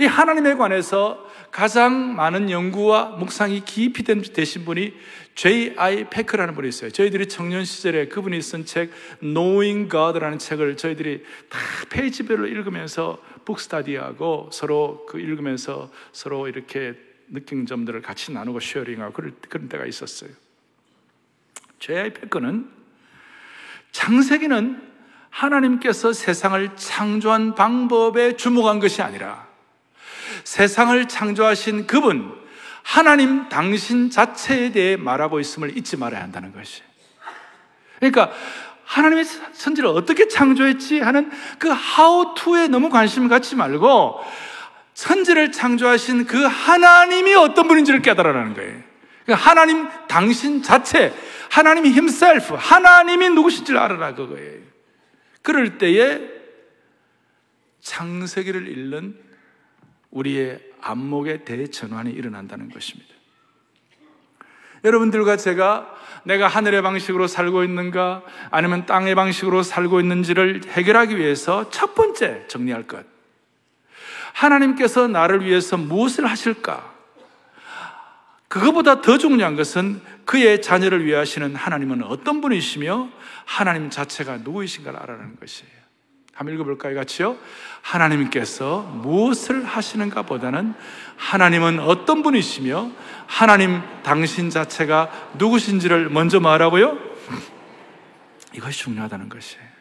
이 0.00 0.06
하나님에 0.06 0.54
관해서 0.54 1.30
가장 1.52 2.16
많은 2.16 2.50
연구와 2.50 3.10
묵상이 3.18 3.64
깊이 3.66 4.02
되신 4.02 4.64
분이 4.64 4.94
J.I. 5.34 6.08
페크라는 6.08 6.54
분이 6.54 6.68
있어요. 6.68 6.90
저희들이 6.90 7.28
청년 7.28 7.64
시절에 7.64 8.08
그분이 8.08 8.40
쓴 8.40 8.64
책 8.64 8.90
Knowing 9.20 9.90
God라는 9.90 10.38
책을 10.38 10.78
저희들이 10.78 11.22
다 11.50 11.58
페이지별로 11.90 12.46
읽으면서 12.46 13.22
북스타디하고 13.44 14.48
서로 14.50 15.04
그 15.06 15.20
읽으면서 15.20 15.90
서로 16.12 16.48
이렇게 16.48 16.94
느낀 17.28 17.66
점들을 17.66 18.00
같이 18.00 18.32
나누고 18.32 18.60
쉐어링하고 18.60 19.12
그럴, 19.12 19.32
그런 19.48 19.68
때가 19.68 19.84
있었어요. 19.84 20.30
J.I. 21.80 22.14
페크는 22.14 22.70
창세기는 23.92 24.90
하나님께서 25.28 26.14
세상을 26.14 26.76
창조한 26.76 27.54
방법에 27.54 28.36
주목한 28.36 28.80
것이 28.80 29.02
아니라 29.02 29.51
세상을 30.44 31.08
창조하신 31.08 31.86
그분, 31.86 32.32
하나님 32.82 33.48
당신 33.48 34.10
자체에 34.10 34.72
대해 34.72 34.96
말하고 34.96 35.40
있음을 35.40 35.76
잊지 35.76 35.96
말아야 35.96 36.22
한다는 36.22 36.52
것이. 36.52 36.82
그러니까 37.98 38.32
하나님의 38.84 39.24
천지를 39.54 39.88
어떻게 39.90 40.28
창조했지 40.28 41.00
하는 41.00 41.30
그 41.58 41.68
how 41.68 42.34
to에 42.34 42.68
너무 42.68 42.90
관심을 42.90 43.28
갖지 43.28 43.56
말고 43.56 44.20
천지를 44.94 45.52
창조하신 45.52 46.26
그 46.26 46.42
하나님이 46.44 47.34
어떤 47.34 47.68
분인지를 47.68 48.02
깨달아라는 48.02 48.54
거예요. 48.54 48.82
그러니까 49.24 49.50
하나님 49.50 49.88
당신 50.08 50.62
자체, 50.62 51.14
하나님이 51.50 51.90
himself, 51.90 52.54
하나님이 52.54 53.30
누구신지를 53.30 53.78
알아라 53.80 54.14
그거예요. 54.14 54.60
그럴 55.42 55.78
때에 55.78 56.20
창세기를 57.80 58.68
읽는 58.68 59.16
우리의 60.12 60.60
안목의 60.80 61.44
대전환이 61.44 62.12
일어난다는 62.12 62.70
것입니다. 62.70 63.12
여러분들과 64.84 65.36
제가 65.36 65.94
내가 66.24 66.48
하늘의 66.48 66.82
방식으로 66.82 67.26
살고 67.26 67.64
있는가 67.64 68.22
아니면 68.50 68.86
땅의 68.86 69.14
방식으로 69.14 69.62
살고 69.62 70.00
있는지를 70.00 70.62
해결하기 70.68 71.16
위해서 71.18 71.68
첫 71.70 71.94
번째 71.94 72.46
정리할 72.48 72.86
것. 72.86 73.04
하나님께서 74.32 75.08
나를 75.08 75.44
위해서 75.44 75.76
무엇을 75.76 76.26
하실까? 76.26 76.92
그것보다 78.48 79.00
더 79.00 79.18
중요한 79.18 79.56
것은 79.56 80.00
그의 80.24 80.60
자녀를 80.60 81.04
위하시는 81.06 81.54
하나님은 81.54 82.02
어떤 82.02 82.40
분이시며 82.40 83.08
하나님 83.44 83.88
자체가 83.90 84.38
누구이신가를 84.38 84.98
알아라는 84.98 85.36
것이에요. 85.36 85.81
한번 86.34 86.54
읽어볼까요? 86.54 86.94
같이요? 86.94 87.36
하나님께서 87.82 88.82
무엇을 89.02 89.64
하시는가 89.64 90.22
보다는 90.22 90.74
하나님은 91.16 91.80
어떤 91.80 92.22
분이시며 92.22 92.90
하나님 93.26 93.80
당신 94.02 94.50
자체가 94.50 95.30
누구신지를 95.38 96.08
먼저 96.08 96.40
말하고요. 96.40 96.98
이것이 98.54 98.80
중요하다는 98.80 99.28
것이에요. 99.28 99.72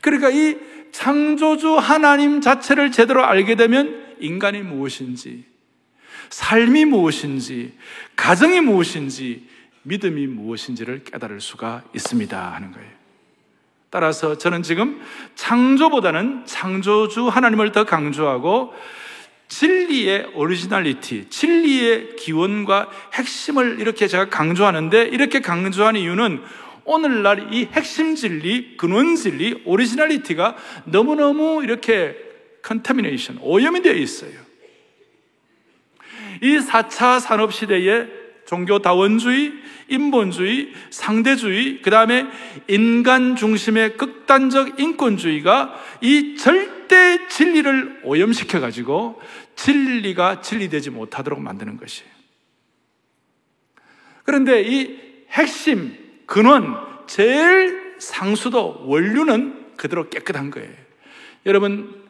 그러니까 0.00 0.30
이 0.30 0.58
창조주 0.92 1.76
하나님 1.76 2.40
자체를 2.40 2.90
제대로 2.92 3.24
알게 3.24 3.54
되면 3.54 4.16
인간이 4.20 4.62
무엇인지, 4.62 5.44
삶이 6.28 6.84
무엇인지, 6.86 7.76
가정이 8.16 8.60
무엇인지, 8.60 9.48
믿음이 9.84 10.26
무엇인지를 10.26 11.04
깨달을 11.04 11.40
수가 11.40 11.82
있습니다. 11.94 12.54
하는 12.54 12.72
거예요. 12.72 12.91
따라서 13.92 14.38
저는 14.38 14.62
지금 14.62 15.02
창조보다는 15.34 16.46
창조주 16.46 17.28
하나님을 17.28 17.72
더 17.72 17.84
강조하고 17.84 18.72
진리의 19.48 20.30
originality, 20.32 21.28
진리의 21.28 22.16
기원과 22.16 22.88
핵심을 23.12 23.80
이렇게 23.80 24.06
제가 24.06 24.30
강조하는데 24.30 25.02
이렇게 25.08 25.40
강조한 25.40 25.96
이유는 25.96 26.42
오늘날 26.86 27.52
이 27.52 27.68
핵심 27.70 28.14
진리, 28.14 28.78
근원 28.78 29.14
진리, 29.14 29.60
originality가 29.66 30.56
너무너무 30.86 31.62
이렇게 31.62 32.16
contamination, 32.62 33.40
오염이 33.42 33.82
되어 33.82 33.92
있어요. 33.92 34.32
이 36.40 36.56
4차 36.56 37.20
산업 37.20 37.52
시대에 37.52 38.21
종교다원주의, 38.46 39.52
인본주의, 39.88 40.72
상대주의, 40.90 41.80
그 41.82 41.90
다음에 41.90 42.26
인간 42.68 43.36
중심의 43.36 43.96
극단적 43.96 44.80
인권주의가 44.80 45.74
이 46.00 46.36
절대 46.36 47.26
진리를 47.28 48.00
오염시켜가지고 48.04 49.20
진리가 49.56 50.40
진리되지 50.40 50.90
못하도록 50.90 51.40
만드는 51.40 51.76
것이에요. 51.76 52.10
그런데 54.24 54.62
이 54.62 54.98
핵심, 55.30 55.96
근원, 56.26 56.76
제일 57.06 57.96
상수도, 57.98 58.84
원류는 58.86 59.76
그대로 59.76 60.08
깨끗한 60.08 60.50
거예요. 60.50 60.70
여러분, 61.46 62.02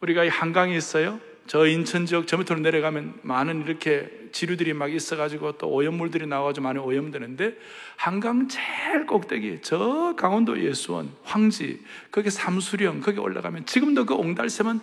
우리가 0.00 0.24
이 0.24 0.28
한강이 0.28 0.76
있어요. 0.76 1.20
저 1.46 1.66
인천 1.66 2.06
지역 2.06 2.26
저 2.26 2.36
밑으로 2.36 2.58
내려가면 2.60 3.14
많은 3.22 3.64
이렇게 3.66 4.10
지류들이 4.32 4.72
막 4.72 4.92
있어가지고 4.92 5.52
또 5.58 5.68
오염물들이 5.68 6.26
나와가지고 6.26 6.64
많이 6.64 6.78
오염되는데 6.78 7.56
한강 7.96 8.48
제일 8.48 9.06
꼭대기 9.06 9.60
저 9.62 10.14
강원도 10.16 10.60
예수원 10.62 11.10
황지 11.22 11.80
거기 12.10 12.30
삼수령 12.30 13.00
거기 13.00 13.18
올라가면 13.18 13.66
지금도 13.66 14.06
그 14.06 14.14
옹달샘은 14.14 14.80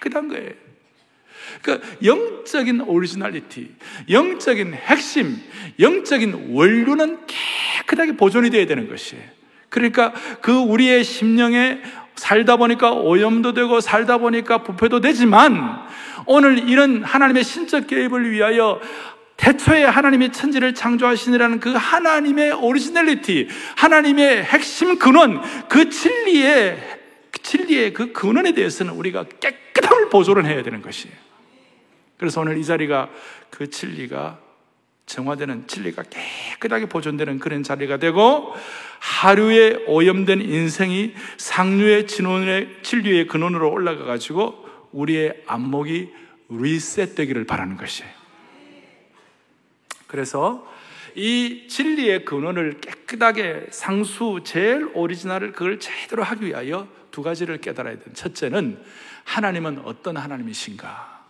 깨끗한 0.00 0.28
거예요. 0.28 0.52
그 1.62 1.80
영적인 2.04 2.82
originality, 2.82 3.74
영적인 4.10 4.74
핵심, 4.74 5.36
영적인 5.78 6.52
원류는 6.52 7.26
깨끗하게 7.26 8.16
보존이 8.16 8.50
되어야 8.50 8.66
되는 8.66 8.88
것이에요. 8.88 9.24
그러니까 9.68 10.12
그 10.40 10.52
우리의 10.52 11.04
심령에 11.04 11.80
살다 12.16 12.56
보니까 12.56 12.92
오염도 12.92 13.52
되고 13.52 13.80
살다 13.80 14.18
보니까 14.18 14.62
부패도 14.62 15.00
되지만 15.00 15.86
오늘 16.26 16.68
이런 16.68 17.04
하나님의 17.04 17.44
신적 17.44 17.86
개입을 17.86 18.30
위하여 18.30 18.80
태초에 19.36 19.84
하나님의 19.84 20.32
천지를 20.32 20.74
창조하시느라는 20.74 21.60
그 21.60 21.72
하나님의 21.74 22.52
오리지널리티, 22.52 23.48
하나님의 23.76 24.42
핵심 24.44 24.98
근원, 24.98 25.42
그 25.68 25.90
진리의, 25.90 26.78
진리의 27.42 27.92
그 27.92 28.12
근원에 28.12 28.52
대해서는 28.52 28.94
우리가 28.94 29.26
깨끗함을 29.40 30.08
보존을 30.08 30.46
해야 30.46 30.62
되는 30.62 30.80
것이에요. 30.80 31.14
그래서 32.16 32.40
오늘 32.40 32.56
이 32.56 32.64
자리가 32.64 33.10
그 33.50 33.68
진리가 33.68 34.38
정화되는 35.06 35.68
진리가 35.68 36.02
깨끗하게 36.02 36.86
보존되는 36.86 37.38
그런 37.38 37.62
자리가 37.62 37.98
되고 37.98 38.54
하루에 38.98 39.84
오염된 39.86 40.40
인생이 40.40 41.14
상류의 41.38 42.08
진원의 42.08 42.78
진리의 42.82 43.28
근원으로 43.28 43.70
올라가 43.70 44.04
가지고 44.04 44.66
우리의 44.92 45.44
안목이 45.46 46.12
리셋되기를 46.48 47.44
바라는 47.44 47.76
것이에요. 47.76 48.10
그래서 50.08 50.66
이 51.14 51.66
진리의 51.68 52.24
근원을 52.24 52.80
깨끗하게 52.80 53.68
상수 53.70 54.40
제일 54.44 54.90
오리지널을 54.92 55.52
그걸 55.52 55.80
제대로 55.80 56.22
하기 56.22 56.46
위하여 56.46 56.88
두 57.10 57.22
가지를 57.22 57.60
깨달아야 57.60 57.98
돼. 57.98 58.12
첫째는 58.12 58.82
하나님은 59.24 59.82
어떤 59.84 60.16
하나님이신가? 60.16 61.24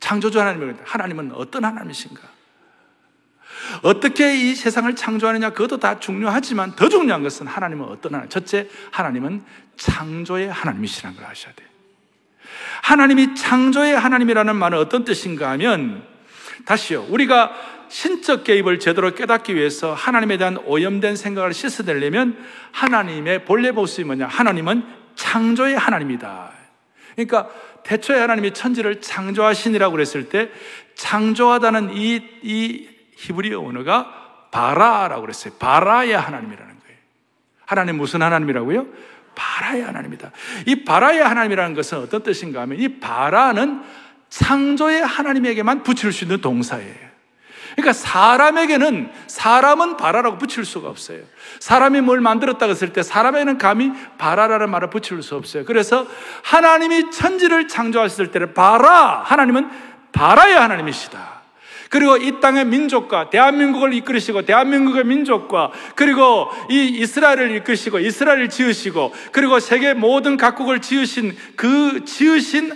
창조주 0.00 0.38
하나님을 0.40 0.76
하나님은 0.84 1.32
어떤 1.32 1.64
하나님이신가? 1.64 2.41
어떻게 3.82 4.36
이 4.36 4.54
세상을 4.54 4.94
창조하느냐 4.94 5.50
그것도 5.50 5.78
다 5.78 5.98
중요하지만 5.98 6.74
더 6.76 6.88
중요한 6.88 7.22
것은 7.22 7.46
하나님은 7.46 7.86
어떤 7.86 8.14
하나님? 8.14 8.28
첫째, 8.28 8.68
하나님은 8.90 9.42
창조의 9.76 10.50
하나님이시라는 10.50 11.16
걸 11.16 11.26
아셔야 11.26 11.52
돼요. 11.54 11.68
하나님이 12.82 13.34
창조의 13.34 13.98
하나님이라는 13.98 14.56
말은 14.56 14.78
어떤 14.78 15.04
뜻인가 15.04 15.50
하면 15.50 16.02
다시요. 16.64 17.06
우리가 17.08 17.52
신적 17.88 18.44
개입을 18.44 18.78
제대로 18.78 19.14
깨닫기 19.14 19.54
위해서 19.54 19.92
하나님에 19.92 20.38
대한 20.38 20.56
오염된 20.56 21.14
생각을 21.16 21.52
씻어내려면 21.52 22.38
하나님의 22.72 23.44
본래 23.44 23.70
모습이 23.70 24.04
뭐냐? 24.04 24.26
하나님은 24.26 24.84
창조의 25.14 25.76
하나님이다. 25.76 26.52
그러니까 27.14 27.50
태초에 27.84 28.18
하나님이 28.18 28.52
천지를 28.54 29.00
창조하시니라고 29.00 29.92
그랬을 29.92 30.28
때 30.28 30.50
창조하다는 30.94 31.94
이, 31.94 32.22
이 32.42 32.88
히브리어 33.22 33.60
언어가 33.60 34.12
바라라고 34.50 35.22
그랬어요. 35.22 35.54
바라의 35.58 36.12
하나님이라는 36.12 36.74
거예요. 36.80 36.98
하나님 37.64 37.96
무슨 37.96 38.22
하나님이라고요? 38.22 38.86
바라의 39.34 39.82
하나님이다. 39.82 40.30
이 40.66 40.84
바라의 40.84 41.20
하나님이라는 41.20 41.74
것은 41.74 41.98
어떤 41.98 42.22
뜻인가 42.22 42.60
하면 42.62 42.78
이 42.78 43.00
바라는 43.00 43.82
창조의 44.28 45.02
하나님에게만 45.02 45.82
붙일 45.82 46.12
수 46.12 46.24
있는 46.24 46.40
동사예요. 46.40 47.12
그러니까 47.74 47.94
사람에게는 47.94 49.10
사람은 49.26 49.96
바라라고 49.96 50.36
붙일 50.36 50.64
수가 50.66 50.88
없어요. 50.88 51.20
사람이 51.58 52.02
뭘 52.02 52.20
만들었다고 52.20 52.70
했을 52.70 52.92
때 52.92 53.02
사람에는 53.02 53.56
감히 53.56 53.92
바라라는 54.18 54.68
말을 54.70 54.90
붙일 54.90 55.22
수 55.22 55.36
없어요. 55.36 55.64
그래서 55.64 56.06
하나님이 56.44 57.10
천지를 57.10 57.68
창조하셨을 57.68 58.30
때는 58.30 58.52
바라 58.52 59.22
하나님은 59.24 59.70
바라의 60.12 60.54
하나님이시다. 60.54 61.41
그리고 61.92 62.16
이 62.16 62.40
땅의 62.40 62.64
민족과 62.64 63.28
대한민국을 63.28 63.92
이끌으시고 63.92 64.46
대한민국의 64.46 65.04
민족과 65.04 65.72
그리고 65.94 66.48
이 66.70 66.86
이스라엘을 66.86 67.54
이끄시고 67.56 67.98
이스라엘을 67.98 68.48
지으시고 68.48 69.12
그리고 69.30 69.60
세계 69.60 69.92
모든 69.92 70.38
각국을 70.38 70.80
지으신 70.80 71.36
그 71.54 72.06
지으신 72.06 72.72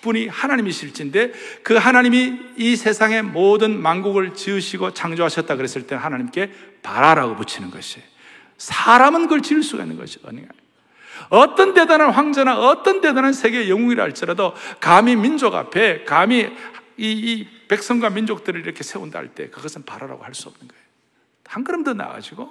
분이 0.00 0.28
하나님이실진데 0.28 1.32
그 1.62 1.74
하나님이 1.74 2.38
이 2.56 2.76
세상의 2.76 3.24
모든 3.24 3.78
만국을 3.78 4.32
지으시고 4.32 4.94
창조하셨다 4.94 5.56
그랬을 5.56 5.86
때 5.86 5.94
하나님께 5.94 6.50
바라라고 6.82 7.36
붙이는 7.36 7.70
것이 7.70 8.00
사람은 8.56 9.24
그걸 9.24 9.42
지을 9.42 9.62
수가 9.62 9.82
있는 9.82 9.98
것이 9.98 10.18
아니에요. 10.26 10.48
어떤 11.28 11.74
대단한 11.74 12.10
황제나 12.10 12.58
어떤 12.58 13.02
대단한 13.02 13.34
세계 13.34 13.68
영웅이라 13.68 14.02
할지라도 14.02 14.54
감히 14.80 15.14
민족 15.14 15.54
앞에 15.54 16.04
감히 16.04 16.48
이, 16.96 17.06
이 17.06 17.59
백성과 17.70 18.10
민족들을 18.10 18.60
이렇게 18.60 18.82
세운다 18.82 19.18
할 19.18 19.28
때 19.34 19.48
그것은 19.48 19.84
바라라고 19.84 20.24
할 20.24 20.34
수 20.34 20.48
없는 20.48 20.66
거예요. 20.68 20.82
한 21.46 21.64
걸음 21.64 21.84
더 21.84 21.94
나아지고 21.94 22.50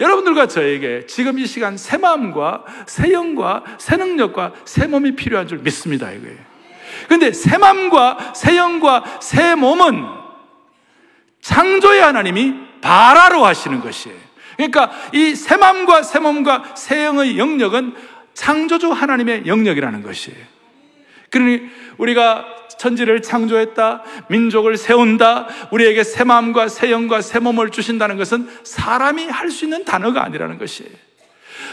여러분들과 0.00 0.46
저에게 0.48 1.06
지금 1.06 1.38
이 1.38 1.46
시간 1.46 1.76
새 1.76 1.96
마음과 1.98 2.64
새 2.86 3.12
영과 3.12 3.64
새 3.78 3.96
능력과 3.96 4.54
새 4.64 4.86
몸이 4.86 5.16
필요한 5.16 5.46
줄 5.48 5.58
믿습니다 5.58 6.10
이거예요. 6.12 6.38
근데 7.08 7.32
새 7.32 7.58
마음과 7.58 8.32
새 8.34 8.56
영과 8.56 9.04
새 9.20 9.54
몸은 9.54 10.04
창조의 11.40 12.00
하나님이 12.02 12.54
바라로 12.80 13.44
하시는 13.44 13.80
것이에요. 13.80 14.18
그러니까 14.56 14.90
이 15.12 15.34
새 15.34 15.56
마음과 15.56 16.02
새 16.02 16.18
몸과 16.18 16.74
새 16.74 17.04
영의 17.04 17.38
영역은 17.38 17.94
창조주 18.34 18.92
하나님의 18.92 19.46
영역이라는 19.46 20.02
것이에요. 20.02 20.55
그러니 21.38 21.62
우리가 21.98 22.46
천지를 22.78 23.22
창조했다, 23.22 24.02
민족을 24.28 24.76
세운다, 24.76 25.48
우리에게 25.70 26.04
새 26.04 26.24
마음과 26.24 26.68
새 26.68 26.90
영과 26.90 27.20
새 27.20 27.38
몸을 27.38 27.70
주신다는 27.70 28.16
것은 28.16 28.48
사람이 28.64 29.26
할 29.26 29.50
수 29.50 29.64
있는 29.64 29.84
단어가 29.84 30.24
아니라는 30.24 30.58
것이에요. 30.58 30.90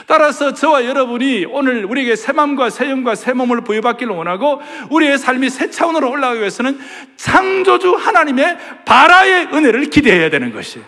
따라서 0.06 0.54
저와 0.54 0.86
여러분이 0.86 1.46
오늘 1.50 1.86
우리에게 1.86 2.16
새 2.16 2.32
마음과 2.34 2.70
새 2.70 2.90
영과 2.90 3.16
새 3.16 3.34
몸을 3.34 3.62
부여받기를 3.62 4.14
원하고 4.14 4.62
우리의 4.90 5.18
삶이 5.18 5.50
새 5.50 5.70
차원으로 5.70 6.10
올라가기 6.10 6.40
위해서는 6.40 6.80
창조주 7.16 7.96
하나님의 7.96 8.58
바라의 8.86 9.48
은혜를 9.54 9.86
기대해야 9.86 10.30
되는 10.30 10.52
것이에요. 10.54 10.86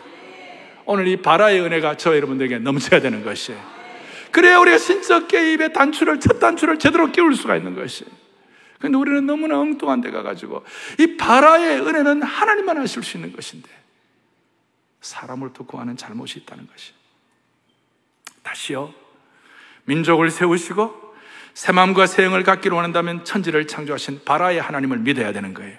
오늘 0.85 1.07
이 1.07 1.17
바라의 1.17 1.61
은혜가 1.61 1.95
저 1.97 2.15
여러분들에게 2.15 2.59
넘쳐야 2.59 3.01
되는 3.01 3.23
것이에요. 3.23 3.59
그래야 4.31 4.59
우리가 4.59 4.77
신적 4.77 5.27
개입의 5.27 5.73
단추를, 5.73 6.19
첫 6.19 6.39
단추를 6.39 6.77
제대로 6.77 7.11
끼울 7.11 7.35
수가 7.35 7.55
있는 7.55 7.73
것이에요. 7.75 8.24
근데 8.79 8.97
우리는 8.97 9.25
너무나 9.25 9.59
엉뚱한 9.59 10.01
데 10.01 10.11
가가지고 10.11 10.63
이 10.99 11.17
바라의 11.17 11.81
은혜는 11.81 12.23
하나님만 12.23 12.77
하실 12.77 13.03
수 13.03 13.17
있는 13.17 13.33
것인데 13.33 13.69
사람을 15.01 15.53
두고 15.53 15.79
하는 15.79 15.95
잘못이 15.95 16.39
있다는 16.39 16.67
것이. 16.67 16.93
다시요. 18.43 18.93
민족을 19.85 20.29
세우시고 20.29 21.05
새 21.53 21.71
마음과 21.71 22.05
새 22.05 22.23
영을 22.23 22.43
갖기를 22.43 22.75
원한다면 22.75 23.23
천지를 23.23 23.65
창조하신 23.67 24.23
바라의 24.25 24.61
하나님을 24.61 24.99
믿어야 24.99 25.31
되는 25.31 25.53
거예요. 25.53 25.77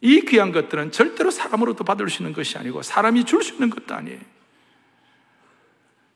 이 0.00 0.22
귀한 0.22 0.50
것들은 0.50 0.90
절대로 0.90 1.30
사람으로부터 1.30 1.84
받을 1.84 2.08
수 2.10 2.22
있는 2.22 2.32
것이 2.32 2.58
아니고 2.58 2.82
사람이 2.82 3.24
줄 3.24 3.42
수 3.42 3.54
있는 3.54 3.70
것도 3.70 3.94
아니에요. 3.94 4.18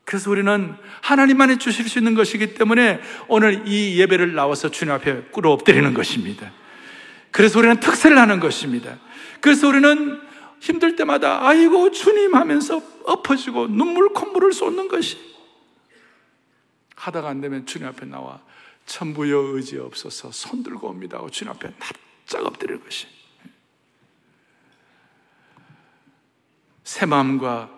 그래서 0.06 0.30
우리는 0.30 0.76
하나님만이 1.02 1.58
주실 1.58 1.88
수 1.88 1.98
있는 1.98 2.14
것이기 2.14 2.54
때문에 2.54 3.00
오늘 3.26 3.66
이 3.66 3.98
예배를 4.00 4.34
나와서 4.34 4.70
주님 4.70 4.94
앞에 4.94 5.22
꿇어 5.32 5.50
엎드리는 5.50 5.92
것입니다. 5.94 6.52
그래서 7.32 7.58
우리는 7.58 7.80
특세를 7.80 8.16
하는 8.16 8.38
것입니다. 8.38 8.98
그래서 9.40 9.66
우리는 9.66 10.20
힘들 10.60 10.94
때마다 10.94 11.44
아이고 11.44 11.90
주님 11.90 12.36
하면서 12.36 12.80
엎어지고 13.04 13.66
눈물 13.66 14.10
콧물을 14.10 14.52
쏟는 14.52 14.86
것이 14.86 15.18
하다가 16.94 17.28
안 17.28 17.40
되면 17.40 17.66
주님 17.66 17.88
앞에 17.88 18.06
나와 18.06 18.40
천부여 18.86 19.36
의지 19.56 19.76
없어서 19.76 20.30
손 20.30 20.62
들고 20.62 20.88
옵니다 20.88 21.18
하고 21.18 21.30
주님 21.30 21.52
앞에 21.52 21.72
납작 21.78 22.46
엎드리는 22.46 22.80
것이 22.82 23.08
새 26.84 27.06
마음과 27.06 27.76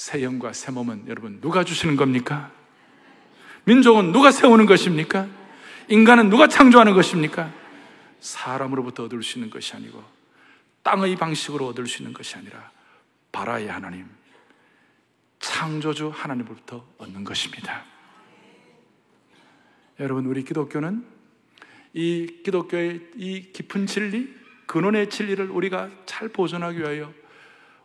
새 0.00 0.22
영과 0.22 0.54
새 0.54 0.72
몸은 0.72 1.08
여러분 1.08 1.42
누가 1.42 1.62
주시는 1.62 1.96
겁니까? 1.96 2.50
민족은 3.64 4.12
누가 4.12 4.30
세우는 4.30 4.64
것입니까? 4.64 5.28
인간은 5.88 6.30
누가 6.30 6.46
창조하는 6.46 6.94
것입니까? 6.94 7.52
사람으로부터 8.18 9.04
얻을 9.04 9.22
수 9.22 9.36
있는 9.36 9.50
것이 9.50 9.76
아니고 9.76 10.02
땅의 10.82 11.16
방식으로 11.16 11.66
얻을 11.66 11.86
수 11.86 11.98
있는 11.98 12.14
것이 12.14 12.34
아니라 12.38 12.70
바라의 13.30 13.68
하나님, 13.68 14.06
창조주 15.38 16.10
하나님으로부터 16.14 16.82
얻는 16.96 17.22
것입니다. 17.22 17.84
여러분, 19.98 20.24
우리 20.24 20.44
기독교는 20.44 21.04
이 21.92 22.40
기독교의 22.42 23.10
이 23.16 23.52
깊은 23.52 23.86
진리, 23.86 24.34
근원의 24.64 25.10
진리를 25.10 25.50
우리가 25.50 25.90
잘 26.06 26.30
보존하기 26.30 26.78
위하여 26.78 27.12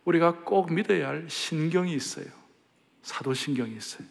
우리가 0.06 0.36
꼭 0.44 0.72
믿어야 0.72 1.08
할 1.08 1.26
신경이 1.28 1.92
있어요. 1.94 2.26
사도신경이 3.02 3.76
있어요. 3.76 4.06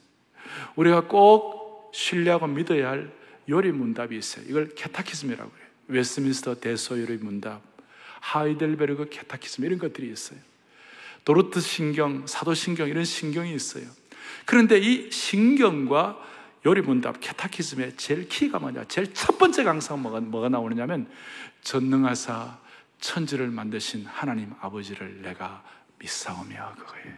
우리가 0.75 1.07
꼭 1.07 1.91
신뢰하고 1.93 2.47
믿어야 2.47 2.91
할 2.91 3.11
요리 3.49 3.71
문답이 3.71 4.17
있어요. 4.17 4.45
이걸 4.47 4.69
캐타키즘이라고 4.75 5.49
해요. 5.49 5.65
웨스민스터 5.87 6.59
대소요리 6.59 7.17
문답, 7.17 7.61
하이델베르그 8.21 9.09
캐타키즘 9.09 9.65
이런 9.65 9.79
것들이 9.79 10.11
있어요. 10.11 10.39
도르트 11.23 11.59
신경, 11.61 12.27
사도신경 12.27 12.89
이런 12.89 13.05
신경이 13.05 13.53
있어요. 13.53 13.85
그런데 14.45 14.77
이 14.77 15.09
신경과 15.11 16.19
요리 16.65 16.81
문답, 16.81 17.19
캐타키즘의 17.19 17.97
제일 17.97 18.27
키가 18.27 18.59
뭐냐? 18.59 18.85
제일 18.85 19.13
첫 19.13 19.37
번째 19.37 19.63
강사가 19.63 19.95
뭐가, 19.97 20.19
뭐가 20.19 20.49
나오느냐면 20.49 21.07
전능하사 21.61 22.57
천지를 22.99 23.49
만드신 23.49 24.05
하나님 24.07 24.53
아버지를 24.59 25.21
내가 25.21 25.63
믿사오며 25.99 26.73
그거예요. 26.77 27.15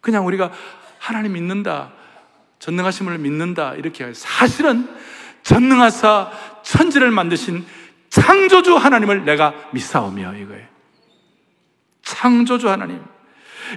그냥 0.00 0.26
우리가 0.26 0.52
하나님 0.98 1.32
믿는다, 1.32 1.92
전능하심을 2.58 3.18
믿는다 3.18 3.74
이렇게 3.74 4.12
사실은 4.14 4.88
전능하사 5.42 6.30
천지를 6.62 7.10
만드신 7.10 7.64
창조주 8.08 8.76
하나님을 8.76 9.24
내가 9.24 9.54
믿사오며 9.72 10.36
이거예요. 10.36 10.66
창조주 12.02 12.68
하나님. 12.68 13.02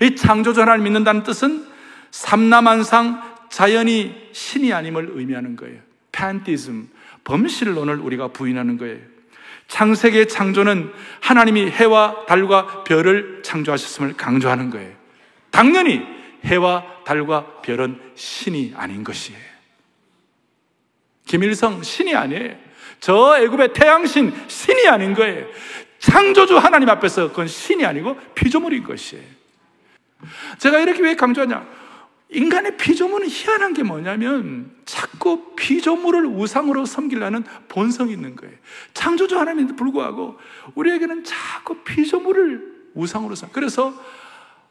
이 0.01 0.15
창조주 0.15 0.61
하나님 0.61 0.83
믿는다는 0.83 1.23
뜻은 1.23 1.67
삼라만상 2.11 3.35
자연이 3.49 4.29
신이 4.33 4.73
아님을 4.73 5.11
의미하는 5.13 5.55
거예요. 5.55 5.81
팬티즘, 6.11 6.89
범실론을 7.23 7.99
우리가 7.99 8.29
부인하는 8.29 8.77
거예요. 8.77 9.14
창세기의 9.67 10.27
창조는 10.27 10.93
하나님이 11.21 11.69
해와 11.69 12.25
달과 12.27 12.83
별을 12.83 13.41
창조하셨음을 13.43 14.15
강조하는 14.15 14.69
거예요. 14.69 14.93
당연히 15.51 16.01
해와 16.45 17.03
달과 17.03 17.61
별은 17.61 17.99
신이 18.15 18.73
아닌 18.75 19.03
것이에요. 19.03 19.39
김일성 21.25 21.81
신이 21.81 22.15
아니에요. 22.15 22.55
저 22.99 23.37
애굽의 23.39 23.73
태양신 23.73 24.33
신이 24.47 24.87
아닌 24.87 25.13
거예요. 25.13 25.47
창조주 25.99 26.57
하나님 26.57 26.89
앞에서 26.89 27.29
그건 27.29 27.47
신이 27.47 27.85
아니고 27.85 28.19
피조물인 28.35 28.83
것이에요. 28.83 29.23
제가 30.59 30.79
이렇게 30.79 31.01
왜 31.01 31.15
강조하냐? 31.15 31.65
인간의 32.35 32.75
피조물은 32.75 33.29
희한한 33.29 33.73
게 33.73 33.83
뭐냐면 33.83 34.75
자꾸 34.83 35.55
피조물을 35.55 36.25
우상으로 36.25 36.85
섬기려는 36.85 37.45
본성이 37.69 38.11
있는 38.11 38.35
거예요. 38.35 38.53
창조주 38.93 39.39
하나님인데 39.39 39.75
불구하고 39.75 40.37
우리에게는 40.75 41.23
자꾸 41.23 41.77
피조물을 41.83 42.91
우상으로 42.93 43.35
섬. 43.35 43.49
그래서 43.53 43.93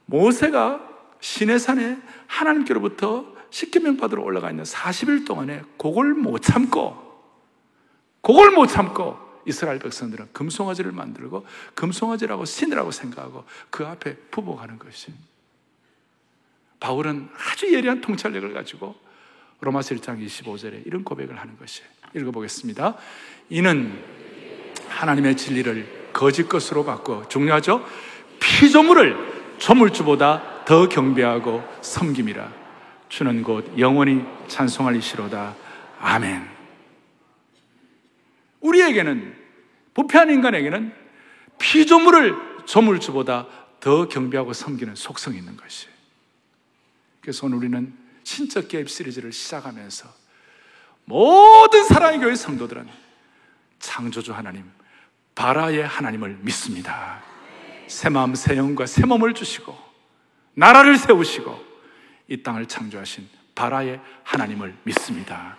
모세가 0.05 0.81
시내산에 1.20 1.96
하나님께로부터 2.27 3.33
십계명 3.48 3.96
받으러 3.96 4.22
올라가 4.22 4.50
있는 4.50 4.64
40일 4.64 5.27
동안에 5.27 5.62
그걸 5.79 6.12
못 6.12 6.40
참고 6.40 7.03
그걸 8.20 8.50
못 8.50 8.66
참고 8.66 9.16
이스라엘 9.46 9.79
백성들은 9.79 10.33
금송아지를 10.33 10.92
만들고 10.92 11.46
금송아지라고 11.74 12.44
신이라고 12.44 12.90
생각하고 12.90 13.44
그 13.70 13.87
앞에 13.87 14.16
부복하는 14.31 14.79
것이 14.79 15.12
바울은 16.80 17.28
아주 17.37 17.72
예리한 17.72 18.00
통찰력을 18.00 18.52
가지고 18.52 18.94
로마서 19.60 19.94
1장 19.94 20.24
25절에 20.24 20.87
이런 20.87 21.04
고백을 21.04 21.38
하는 21.38 21.56
것이에요. 21.58 21.88
읽어보겠습니다. 22.14 22.96
이는 23.50 23.98
하나님의 24.88 25.37
진리를 25.37 26.10
거짓 26.12 26.48
것으로 26.48 26.84
바꿔 26.84 27.26
중요하죠? 27.28 27.84
피조물을 28.40 29.56
조물주보다 29.58 30.64
더 30.64 30.88
경배하고 30.88 31.62
섬김이라 31.80 32.52
주는 33.08 33.42
곧 33.42 33.78
영원히 33.78 34.24
찬송할 34.48 34.96
이시로다. 34.96 35.54
아멘. 36.00 36.48
우리에게는 38.60 39.34
부패한 39.94 40.30
인간에게는 40.30 40.92
피조물을 41.58 42.34
조물주보다 42.66 43.46
더 43.80 44.08
경배하고 44.08 44.52
섬기는 44.52 44.94
속성이 44.94 45.38
있는 45.38 45.56
것이에요. 45.56 45.93
그래서 47.24 47.46
오늘 47.46 47.56
우리는 47.56 47.90
신적 48.22 48.68
개입 48.68 48.90
시리즈를 48.90 49.32
시작하면서 49.32 50.06
모든 51.06 51.84
사랑의 51.84 52.20
교회 52.20 52.34
성도들은 52.34 52.87
창조주 53.78 54.34
하나님, 54.34 54.70
바라의 55.34 55.87
하나님을 55.87 56.38
믿습니다. 56.42 57.22
새 57.87 58.10
마음, 58.10 58.34
새 58.34 58.58
영과 58.58 58.84
새 58.84 59.06
몸을 59.06 59.32
주시고 59.32 59.74
나라를 60.52 60.98
세우시고 60.98 61.64
이 62.28 62.42
땅을 62.42 62.66
창조하신 62.66 63.26
바라의 63.54 64.02
하나님을 64.22 64.76
믿습니다. 64.84 65.56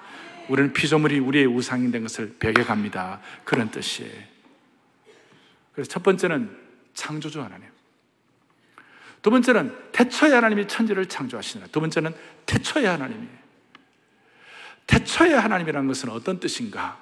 우리는 0.47 0.71
피조물이 0.71 1.17
우리의 1.17 1.47
우상이 1.47 1.91
된 1.91 2.03
것을 2.03 2.35
배격합니다. 2.37 3.21
그런 3.43 3.71
뜻이에요. 3.71 4.13
그래서 5.73 5.89
첫 5.89 6.03
번째는 6.03 6.55
창조주 6.93 7.41
하나님. 7.41 7.74
두 9.25 9.31
번째는 9.31 9.75
태초의 9.91 10.33
하나님이 10.33 10.67
천지를 10.67 11.07
창조하시느라. 11.07 11.69
두 11.71 11.79
번째는 11.79 12.13
태초의 12.45 12.85
하나님이에요. 12.85 13.37
태초의 14.85 15.33
하나님이라는 15.33 15.87
것은 15.87 16.09
어떤 16.09 16.39
뜻인가? 16.39 16.99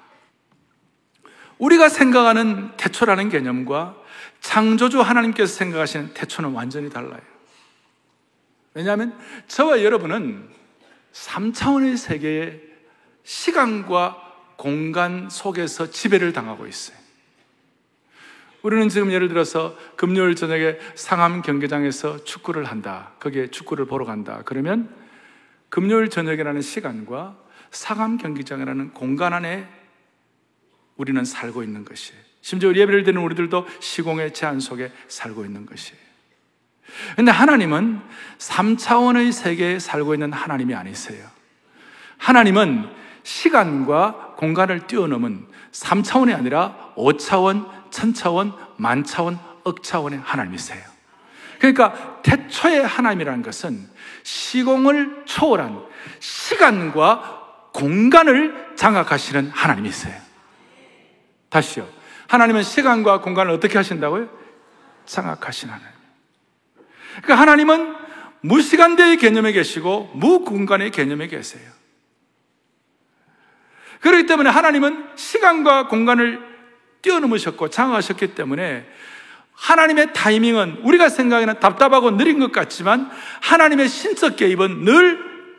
우리가 1.58 1.90
생각하는 1.90 2.74
태초라는 2.78 3.28
개념과 3.28 3.98
창조주 4.40 5.02
하나님께서 5.02 5.54
생각하시는 5.54 6.14
태초는 6.14 6.52
완전히 6.52 6.88
달라요. 6.88 7.20
왜냐하면 8.72 9.14
저와 9.46 9.82
여러분은 9.82 10.48
3차원의 11.12 11.98
세계의 11.98 12.58
시간과 13.22 14.16
공간 14.56 15.28
속에서 15.28 15.90
지배를 15.90 16.32
당하고 16.32 16.66
있어요. 16.66 16.96
우리는 18.64 18.88
지금 18.88 19.12
예를 19.12 19.28
들어서 19.28 19.76
금요일 19.94 20.34
저녁에 20.34 20.78
상암 20.94 21.42
경기장에서 21.42 22.24
축구를 22.24 22.64
한다. 22.64 23.12
거기에 23.20 23.48
축구를 23.48 23.84
보러 23.84 24.06
간다. 24.06 24.40
그러면 24.46 24.88
금요일 25.68 26.08
저녁이라는 26.08 26.62
시간과 26.62 27.36
상암 27.70 28.16
경기장이라는 28.16 28.94
공간 28.94 29.34
안에 29.34 29.68
우리는 30.96 31.22
살고 31.26 31.62
있는 31.62 31.84
것이에요. 31.84 32.18
심지어 32.40 32.70
예배를 32.74 33.04
드는 33.04 33.20
우리들도 33.20 33.66
시공의 33.80 34.32
제한 34.32 34.60
속에 34.60 34.90
살고 35.08 35.44
있는 35.44 35.66
것이에요. 35.66 36.00
근데 37.16 37.30
하나님은 37.32 38.00
3차원의 38.38 39.32
세계에 39.32 39.78
살고 39.78 40.14
있는 40.14 40.32
하나님이 40.32 40.74
아니세요. 40.74 41.26
하나님은 42.16 42.88
시간과 43.24 44.36
공간을 44.38 44.86
뛰어넘은 44.86 45.52
3차원이 45.72 46.34
아니라 46.34 46.94
5차원, 46.96 47.73
천차원, 47.94 48.52
만차원, 48.76 49.38
억차원의 49.62 50.18
하나님이세요. 50.18 50.82
그러니까 51.60 52.20
태초의 52.22 52.84
하나님이라는 52.84 53.42
것은 53.42 53.88
시공을 54.24 55.22
초월한 55.26 55.80
시간과 56.18 57.70
공간을 57.72 58.72
장악하시는 58.74 59.50
하나님이세요. 59.50 60.20
다시요. 61.48 61.88
하나님은 62.26 62.64
시간과 62.64 63.20
공간을 63.20 63.52
어떻게 63.52 63.78
하신다고요? 63.78 64.28
장악하신 65.06 65.68
하나님. 65.68 65.88
그러니까 67.22 67.34
하나님은 67.36 67.94
무시간대의 68.40 69.18
개념에 69.18 69.52
계시고 69.52 70.10
무공간의 70.14 70.90
개념에 70.90 71.28
계세요. 71.28 71.70
그렇기 74.00 74.26
때문에 74.26 74.50
하나님은 74.50 75.10
시간과 75.14 75.86
공간을 75.86 76.53
뛰어넘으셨고 77.04 77.68
장악하셨기 77.68 78.34
때문에 78.34 78.88
하나님의 79.52 80.12
타이밍은 80.14 80.78
우리가 80.82 81.08
생각하는 81.08 81.60
답답하고 81.60 82.16
느린 82.16 82.40
것 82.40 82.50
같지만 82.50 83.10
하나님의 83.42 83.88
신적 83.88 84.36
개입은 84.36 84.84
늘 84.84 85.18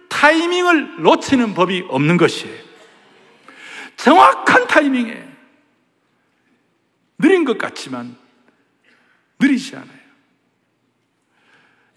타이밍을 0.09 1.01
놓치는 1.01 1.53
법이 1.53 1.85
없는 1.87 2.17
것이에요. 2.17 2.65
정확한 3.95 4.67
타이밍에 4.67 5.23
느린 7.19 7.45
것 7.45 7.57
같지만 7.57 8.17
느리지 9.39 9.75
않아요. 9.75 10.05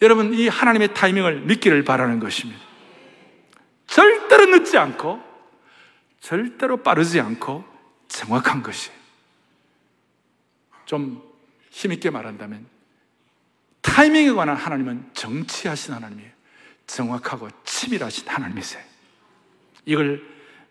여러분, 0.01 0.33
이 0.33 0.47
하나님의 0.47 0.95
타이밍을 0.95 1.41
믿기를 1.41 1.83
바라는 1.85 2.21
것입니다. 2.21 2.61
절대로 3.89 4.47
늦지 4.47 4.79
않고 4.79 5.21
절대로 6.21 6.77
빠르지 6.83 7.19
않고 7.19 7.65
정확한 8.07 8.63
것이. 8.63 8.98
좀 10.88 11.22
힘있게 11.70 12.09
말한다면 12.09 12.66
타이밍에 13.83 14.33
관한 14.33 14.57
하나님은 14.57 15.11
정치하신 15.12 15.92
하나님이에요. 15.92 16.31
정확하고 16.87 17.51
치밀하신 17.64 18.27
하나님이세요. 18.27 18.83
이걸 19.85 20.24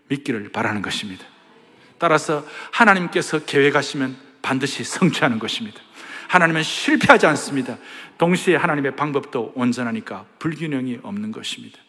믿기를 0.07 0.51
바라는 0.51 0.81
것입니다. 0.81 1.23
따라서 1.99 2.45
하나님께서 2.71 3.45
계획하시면 3.45 4.17
반드시 4.41 4.83
성취하는 4.83 5.37
것입니다. 5.37 5.79
하나님은 6.29 6.63
실패하지 6.63 7.27
않습니다. 7.27 7.77
동시에 8.17 8.55
하나님의 8.55 8.95
방법도 8.95 9.53
온전하니까 9.55 10.25
불균형이 10.39 10.99
없는 11.03 11.31
것입니다. 11.31 11.79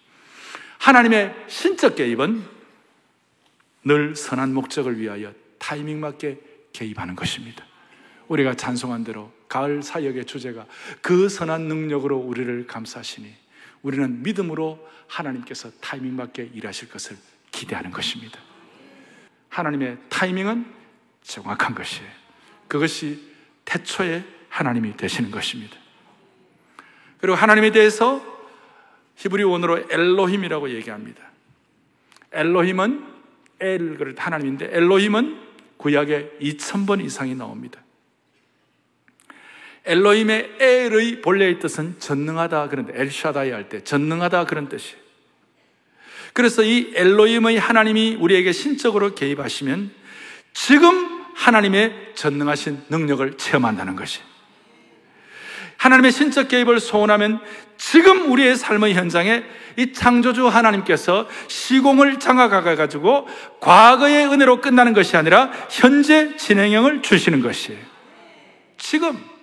하나님의 0.78 1.34
신적 1.48 1.96
개입은 1.96 2.44
늘 3.84 4.14
선한 4.14 4.52
목적을 4.52 4.98
위하여 4.98 5.32
타이밍 5.58 6.00
맞게 6.00 6.40
개입하는 6.74 7.16
것입니다. 7.16 7.67
우리가 8.28 8.54
찬송한 8.54 9.04
대로 9.04 9.32
가을 9.48 9.82
사역의 9.82 10.26
주제가 10.26 10.66
그 11.00 11.28
선한 11.28 11.62
능력으로 11.62 12.16
우리를 12.18 12.66
감싸시니 12.66 13.32
우리는 13.82 14.22
믿음으로 14.22 14.86
하나님께서 15.06 15.70
타이밍 15.80 16.16
맞게 16.16 16.50
일하실 16.54 16.90
것을 16.90 17.16
기대하는 17.50 17.90
것입니다. 17.90 18.38
하나님의 19.48 19.98
타이밍은 20.08 20.66
정확한 21.22 21.74
것이에요. 21.74 22.10
그것이 22.68 23.20
태초의 23.64 24.24
하나님이 24.48 24.96
되시는 24.96 25.30
것입니다. 25.30 25.76
그리고 27.20 27.36
하나님에 27.36 27.70
대해서 27.70 28.22
히브리 29.16 29.42
원어로 29.42 29.86
엘로힘이라고 29.90 30.70
얘기합니다. 30.70 31.22
엘로힘은 32.32 33.04
엘, 33.60 34.14
하나님인데 34.16 34.68
엘로힘은 34.70 35.48
구약에 35.78 36.36
2000번 36.40 37.04
이상이 37.04 37.34
나옵니다. 37.34 37.80
엘로힘의 39.88 40.56
엘의 40.60 41.22
본래의 41.22 41.58
뜻은 41.58 41.96
전능하다 41.98 42.68
그런데 42.68 42.92
엘샤다이 42.94 43.50
할 43.50 43.68
때 43.68 43.82
전능하다 43.82 44.44
그런 44.44 44.68
뜻이에요. 44.68 44.96
그래서 46.34 46.62
이 46.62 46.92
엘로힘의 46.94 47.58
하나님이 47.58 48.16
우리에게 48.20 48.52
신적으로 48.52 49.14
개입하시면 49.14 49.90
지금 50.52 51.24
하나님의 51.34 52.12
전능하신 52.14 52.82
능력을 52.90 53.36
체험한다는 53.38 53.96
것이. 53.96 54.20
하나님의 55.78 56.12
신적 56.12 56.48
개입을 56.48 56.80
소원하면 56.80 57.40
지금 57.76 58.30
우리의 58.30 58.56
삶의 58.56 58.94
현장에 58.94 59.44
이 59.76 59.92
창조주 59.92 60.48
하나님께서 60.48 61.28
시공을 61.46 62.18
장악해 62.18 62.74
가지고 62.74 63.28
과거의 63.60 64.26
은혜로 64.26 64.60
끝나는 64.60 64.92
것이 64.92 65.16
아니라 65.16 65.52
현재 65.70 66.36
진행형을 66.36 67.02
주시는 67.02 67.40
것이에요. 67.40 67.80
지금. 68.76 69.37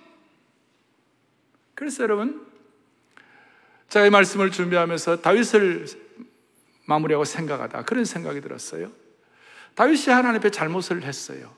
그래서 1.76 2.02
여러분, 2.02 2.44
제가 3.88 4.06
이 4.06 4.10
말씀을 4.10 4.50
준비하면서 4.50 5.20
다윗을 5.20 5.86
마무리하고 6.86 7.24
생각하다 7.24 7.84
그런 7.84 8.04
생각이 8.04 8.40
들었어요. 8.40 8.90
다윗이 9.74 10.06
하나님 10.06 10.38
앞에 10.38 10.50
잘못을 10.50 11.04
했어요. 11.04 11.54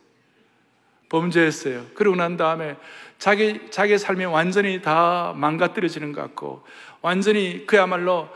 범죄했어요. 1.09 1.87
그러고 1.95 2.17
난 2.17 2.37
다음에 2.37 2.77
자기, 3.19 3.71
자기의 3.71 3.99
삶이 3.99 4.25
완전히 4.27 4.83
다 4.83 5.33
망가뜨려지는 5.37 6.13
것 6.13 6.21
같고, 6.21 6.65
완전히 7.01 7.65
그야말로 7.67 8.29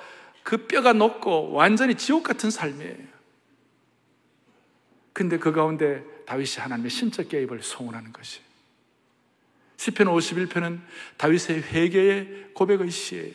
그 0.45 0.67
뼈가 0.67 0.93
높고 0.93 1.53
완전히 1.53 1.97
지옥 1.97 2.23
같은 2.23 2.51
삶이에요. 2.51 3.13
근데 5.13 5.37
그 5.37 5.53
가운데 5.53 6.05
다윗이 6.27 6.57
하나님의 6.59 6.91
신적 6.91 7.29
개입을 7.29 7.63
소원하는 7.63 8.13
것이. 8.13 8.41
시편 9.83 10.07
51편은 10.07 10.79
다윗의 11.17 11.65
회개의 11.73 12.51
고백의 12.55 12.89
시예요. 12.89 13.33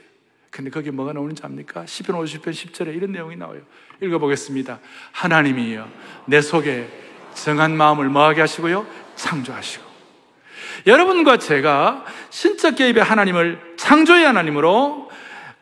근데 0.50 0.70
거기 0.70 0.92
뭐가 0.92 1.12
나오는지 1.12 1.44
압니까? 1.44 1.86
시편 1.86 2.16
50편 2.16 2.52
10절에 2.52 2.96
이런 2.96 3.12
내용이 3.12 3.36
나와요. 3.36 3.64
읽어보겠습니다. 4.02 4.80
하나님이여 5.12 5.90
내 6.26 6.40
속에 6.40 6.88
정한 7.34 7.76
마음을 7.76 8.08
뭐하게 8.08 8.40
하시고요? 8.40 8.88
창조하시고 9.18 9.84
여러분과 10.86 11.38
제가 11.38 12.06
신적 12.30 12.78
개입의 12.78 13.04
하나님을 13.04 13.76
창조의 13.76 14.24
하나님으로 14.24 15.07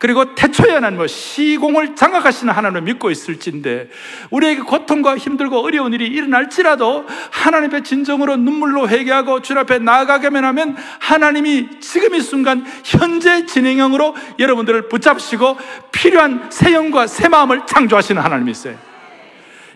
그리고 0.05 0.35
태초의 0.35 0.71
하나님을 0.71 1.07
시공을 1.09 1.95
장악하시는 1.95 2.53
하나님을 2.53 2.83
믿고 2.83 3.09
있을진데 3.09 3.89
우리에게 4.29 4.61
고통과 4.61 5.17
힘들고 5.17 5.57
어려운 5.61 5.93
일이 5.93 6.05
일어날지라도 6.05 7.07
하나님의 7.31 7.83
진정으로 7.83 8.35
눈물로 8.35 8.87
회개하고 8.87 9.41
주 9.41 9.57
앞에 9.57 9.79
나아가게만 9.79 10.45
하면 10.45 10.77
하나님이 10.99 11.79
지금 11.79 12.13
이 12.13 12.21
순간 12.21 12.63
현재 12.83 13.47
진행형으로 13.47 14.15
여러분들을 14.37 14.89
붙잡으시고 14.89 15.57
필요한 15.91 16.51
새 16.51 16.73
영과 16.73 17.07
새 17.07 17.27
마음을 17.27 17.65
창조하시는 17.65 18.21
하나님이세요. 18.21 18.77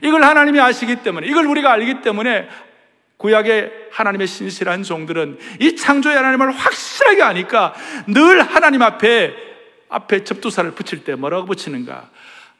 이걸 0.04 0.24
하나님이 0.24 0.60
아시기 0.60 0.98
때문에 0.98 1.26
이걸 1.26 1.48
우리가 1.48 1.72
알기 1.72 2.02
때문에 2.02 2.48
구약의 3.18 3.72
하나님의 3.92 4.28
신실한 4.28 4.84
종들은 4.84 5.39
이 5.60 5.76
창조의 5.76 6.15
하나님을 6.18 6.52
확실하게 6.52 7.24
아니까 7.24 7.74
늘 8.06 8.44
하나님 8.44 8.84
앞에 8.84 9.48
앞에 9.89 10.23
접두사를 10.23 10.71
붙일 10.71 11.04
때 11.04 11.15
뭐라고 11.15 11.45
붙이는가? 11.47 12.10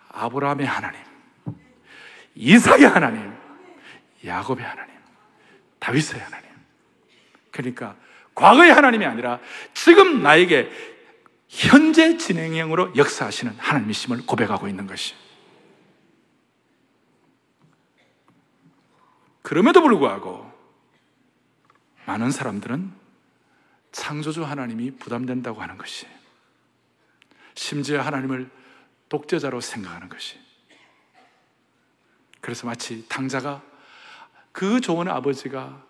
아브라함의 0.10 0.66
하나님, 0.66 1.00
이삭의 2.36 2.88
하나님, 2.88 3.34
야곱의 4.26 4.66
하나님, 4.66 4.96
다윗의 5.80 6.20
하나님. 6.20 6.50
그러니까 7.52 7.96
과거의 8.36 8.72
하나님이 8.72 9.06
아니라 9.06 9.40
지금 9.74 10.24
나에게 10.24 10.70
현재 11.48 12.18
진행형으로 12.18 12.96
역사하시는 12.96 13.54
하나님이심을 13.58 14.26
고백하고 14.26 14.68
있는 14.68 14.88
것이. 14.88 15.16
그럼에도 19.42 19.82
불구하고 19.82 20.50
많은 22.06 22.32
사람들은 22.32 22.92
창조주 23.92 24.44
하나님이 24.44 24.92
부담된다고 24.92 25.62
하는 25.62 25.78
것이 25.78 26.06
심지어 27.60 28.02
하나님을 28.02 28.50
독재자로 29.10 29.60
생각하는 29.60 30.08
것이 30.08 30.40
그래서 32.40 32.66
마치 32.66 33.06
당자가 33.10 33.62
그 34.54 34.80
좋은 34.80 35.10
아버지가 35.10 35.86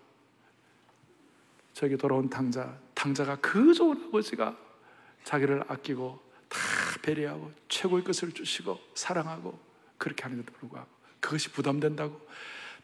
저기 1.73 1.95
돌아온 1.95 2.27
당자 2.27 2.75
당자가 2.95 3.35
그 3.35 3.75
좋은 3.75 4.07
아버지가 4.07 4.57
자기를 5.23 5.63
아끼고 5.67 6.19
다 6.49 6.57
배려하고 7.03 7.53
최고의 7.69 8.03
것을 8.03 8.31
주시고 8.31 8.79
사랑하고 8.95 9.59
그렇게 9.99 10.23
하는데도 10.23 10.51
불구하고 10.57 10.89
그것이 11.19 11.51
부담된다고 11.51 12.19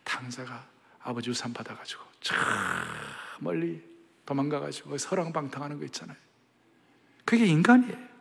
당자가 0.04 0.63
아버지 1.02 1.32
우산 1.32 1.52
받아가지고 1.54 2.04
저 2.21 2.36
멀리 3.39 3.84
도망가가지고 4.28 4.95
서랑방탕하는 5.00 5.80
거 5.80 5.86
있잖아요. 5.86 6.17
그게 7.26 7.48
인간이에요. 7.48 8.14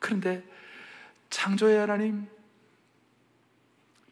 그런데 0.00 0.42
창조의 1.28 1.78
하나님, 1.78 2.28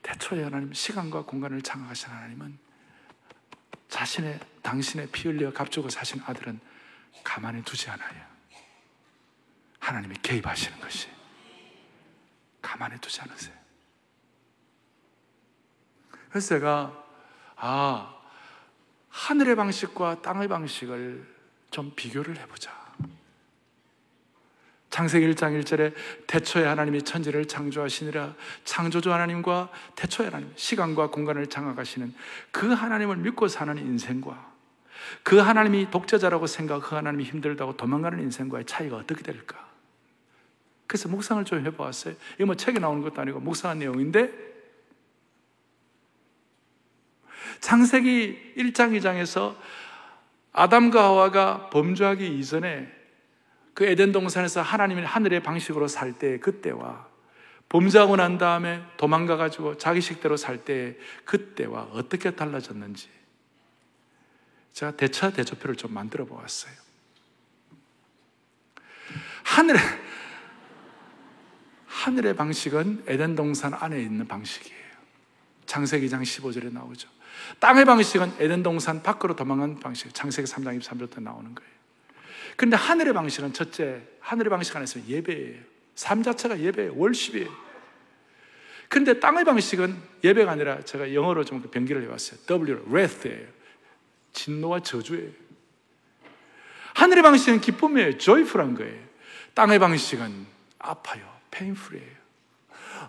대초의 0.03 0.44
하나님, 0.44 0.72
시간과 0.72 1.24
공간을 1.24 1.62
장악하신 1.62 2.11
하나님은 2.11 2.59
자신의, 3.88 4.38
당신의 4.62 5.09
피 5.11 5.29
흘려 5.29 5.53
값주고 5.53 5.88
사신 5.88 6.22
아들은 6.24 6.61
가만히 7.24 7.62
두지 7.64 7.90
않아요. 7.90 8.24
하나님이 9.81 10.16
개입하시는 10.22 10.79
것이. 10.81 11.09
가만히 12.62 13.01
두지 13.01 13.20
않으세요. 13.22 13.57
그래서 16.29 16.48
제가, 16.48 17.05
아, 17.57 18.20
하늘의 19.09 19.57
방식과 19.57 20.22
땅의 20.22 20.48
방식을 20.48 21.37
좀 21.70 21.92
비교를 21.96 22.37
해보자. 22.38 22.88
창세기 24.90 25.27
1장 25.33 25.61
1절에 25.62 25.92
태초에 26.27 26.64
하나님이 26.64 27.03
천지를 27.03 27.46
창조하시니라 27.46 28.35
창조주 28.64 29.12
하나님과 29.12 29.70
태초의 29.96 30.31
하나님, 30.31 30.53
시간과 30.57 31.11
공간을 31.11 31.48
장악하시는 31.48 32.14
그 32.51 32.72
하나님을 32.72 33.16
믿고 33.16 33.48
사는 33.48 33.77
인생과 33.77 34.48
그 35.22 35.37
하나님이 35.37 35.90
독재자라고 35.90 36.46
생각, 36.46 36.81
그 36.83 36.94
하나님이 36.94 37.24
힘들다고 37.24 37.77
도망가는 37.77 38.20
인생과의 38.20 38.64
차이가 38.66 38.96
어떻게 38.96 39.22
될까? 39.22 39.68
그래서 40.87 41.09
묵상을 41.09 41.44
좀 41.44 41.64
해보았어요. 41.66 42.14
이거 42.37 42.46
뭐 42.46 42.55
책에 42.55 42.79
나오는 42.79 43.03
것도 43.03 43.20
아니고 43.20 43.40
묵상한 43.40 43.79
내용인데 43.79 44.48
창세기 47.61 48.55
1장, 48.57 48.98
2장에서 48.98 49.55
아담과 50.53 51.05
하와가 51.05 51.68
범죄하기 51.70 52.38
이전에 52.38 52.97
그 53.79 53.85
에덴 53.85 54.11
동산에서 54.11 54.61
하나님의 54.61 55.07
하늘의 55.07 55.41
방식으로 55.45 55.87
살 55.87 56.19
때 56.19 56.41
그때와 56.41 57.07
범죄하고 57.69 58.17
난 58.17 58.37
다음에 58.37 58.83
도망가 58.97 59.37
가지고 59.37 59.79
자기 59.79 60.01
식대로 60.01 60.37
살 60.37 60.64
때 60.64 60.99
그때와 61.25 61.91
어떻게 61.93 62.33
달라졌는지 62.33 63.09
제가 64.73 64.97
대차 64.97 65.31
대조표를 65.31 65.77
좀 65.77 65.95
만들어 65.95 66.25
보았어요. 66.25 66.73
하늘의 69.45 69.81
하늘의 71.87 72.35
방식은 72.35 73.05
에덴 73.07 73.37
동산 73.37 73.75
안에 73.75 74.03
있는 74.03 74.27
방식이에요. 74.27 74.88
창세기 75.67 76.11
장 76.11 76.21
15절에 76.23 76.73
나오죠. 76.73 77.09
땅의 77.61 77.85
방식은 77.85 78.38
에덴 78.41 78.64
동산 78.64 79.05
밖으로 79.05 79.37
도망간 79.37 79.79
방식. 79.79 80.12
창세기 80.12 80.49
3장 80.51 80.81
23절부터 80.81 81.23
나오는 81.23 81.55
거예요. 81.55 81.78
그런데 82.59 82.77
하늘의 82.77 83.14
방식은 83.14 83.53
첫째, 83.53 84.03
하늘의 84.18 84.51
방식 84.51 84.75
안에서 84.75 84.99
예배예요. 85.07 85.61
삶 85.94 86.25
자체가 86.25 86.59
예배예요. 86.59 86.92
월십이에요. 86.97 87.49
그런데 88.88 89.21
땅의 89.21 89.44
방식은 89.44 89.97
예배가 90.25 90.51
아니라 90.51 90.81
제가 90.81 91.14
영어로 91.14 91.44
좀 91.44 91.62
변기를 91.62 92.03
해봤어요. 92.03 92.40
W, 92.47 92.83
wrath예요. 92.88 93.47
진노와 94.33 94.81
저주예요. 94.81 95.31
하늘의 96.94 97.23
방식은 97.23 97.61
기쁨이에요. 97.61 98.18
joyful한 98.18 98.75
거예요. 98.75 99.05
땅의 99.55 99.79
방식은 99.79 100.47
아파요. 100.81 101.33
painful이에요. 101.53 102.18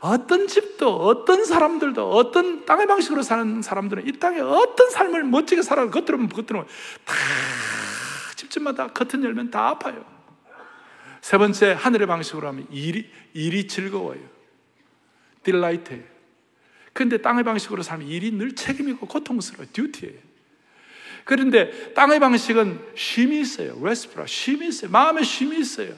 어떤 0.01 0.47
집도, 0.47 0.95
어떤 0.95 1.43
사람들도, 1.43 2.07
어떤 2.11 2.67
땅의 2.67 2.85
방식으로 2.85 3.23
사는 3.23 3.63
사람들은 3.63 4.07
이 4.07 4.11
땅에 4.19 4.41
어떤 4.41 4.91
삶을 4.91 5.23
멋지게 5.23 5.63
살아, 5.63 5.89
겉으로 5.89 6.27
겉으로 6.27 6.67
다 7.03 7.15
집집마다 8.39 8.87
커튼 8.87 9.23
열면 9.23 9.51
다 9.51 9.67
아파요. 9.67 10.05
세 11.21 11.37
번째, 11.37 11.73
하늘의 11.73 12.07
방식으로 12.07 12.47
하면 12.47 12.67
일이, 12.71 13.11
일이 13.33 13.67
즐거워요. 13.67 14.21
딜라이트예요. 15.43 16.03
근데 16.93 17.17
땅의 17.17 17.43
방식으로 17.43 17.83
살면 17.83 18.07
일이 18.07 18.31
늘 18.31 18.55
책임이고 18.55 19.07
고통스러워요. 19.07 19.67
듀티예요. 19.73 20.17
그런데 21.25 21.93
땅의 21.93 22.19
방식은 22.19 22.93
쉼이 22.95 23.41
있어요. 23.41 23.77
레스프라, 23.83 24.25
쉼이 24.25 24.67
있어요. 24.69 24.89
마음에 24.89 25.21
쉼이 25.21 25.59
있어요. 25.59 25.93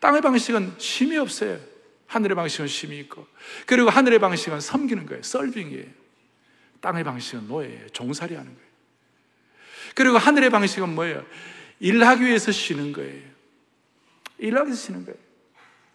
땅의 0.00 0.20
방식은 0.20 0.74
쉼이 0.78 1.16
없어요. 1.16 1.58
하늘의 2.06 2.36
방식은 2.36 2.68
쉼이 2.68 2.98
있고 3.00 3.26
그리고 3.66 3.88
하늘의 3.90 4.18
방식은 4.18 4.60
섬기는 4.60 5.06
거예요. 5.06 5.22
썰빙이에요. 5.22 5.90
땅의 6.80 7.04
방식은 7.04 7.48
노예예요. 7.48 7.88
종살이 7.88 8.34
하는 8.34 8.54
거예요. 8.54 8.66
그리고 9.94 10.18
하늘의 10.18 10.50
방식은 10.50 10.94
뭐예요? 10.94 11.24
일하기 11.80 12.24
위해서 12.24 12.52
쉬는 12.52 12.92
거예요. 12.92 13.22
일하기 14.38 14.68
위해서 14.68 14.82
쉬는 14.82 15.04
거예요. 15.04 15.18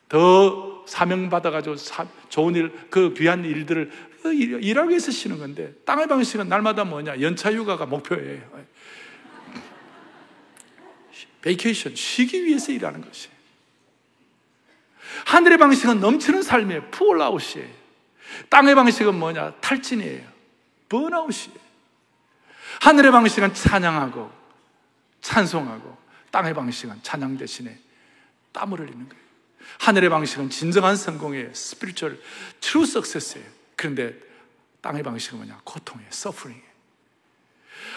더 0.10 0.84
사명받아가지고 0.88 1.76
좋은 2.30 2.56
일, 2.56 2.72
그 2.90 3.14
귀한 3.14 3.46
일들을 3.46 3.92
일하기 4.26 4.90
위해서 4.90 5.12
쉬는 5.12 5.40
건데, 5.40 5.74
땅의 5.86 6.08
방식은 6.08 6.50
날마다 6.50 6.84
뭐냐? 6.84 7.22
연차 7.22 7.52
휴가가 7.52 7.86
목표예요. 7.86 8.42
vacation, 11.42 11.96
쉬기 11.96 12.46
위해서 12.46 12.72
일하는 12.72 13.02
것이. 13.02 13.30
하늘의 15.26 15.58
방식은 15.58 16.00
넘치는 16.00 16.44
삶이에요. 16.44 16.90
pour 16.92 17.17
out이에요. 17.17 17.68
땅의 18.50 18.76
방식은 18.76 19.16
뭐냐? 19.16 19.56
탈진이에요. 19.62 20.28
burnout이에요. 20.90 21.60
하늘의 22.82 23.12
방식은 23.12 23.54
찬양하고 23.54 24.41
찬송하고 25.22 25.98
땅의 26.32 26.54
방식은 26.54 27.04
찬양 27.04 27.38
대신에 27.38 27.78
땀을 28.52 28.80
흘리는 28.80 29.10
거예요. 29.10 29.22
하늘의 29.80 30.10
방식은 30.10 30.50
진정한 30.50 30.96
성공이에요. 30.96 31.54
spiritual 31.54 32.20
true 32.60 32.86
success예요. 32.86 33.48
그런데 33.76 34.16
땅의 34.82 35.04
방식은 35.04 35.38
뭐냐? 35.38 35.62
고통이에요. 35.64 36.10
suffering이에요. 36.12 36.72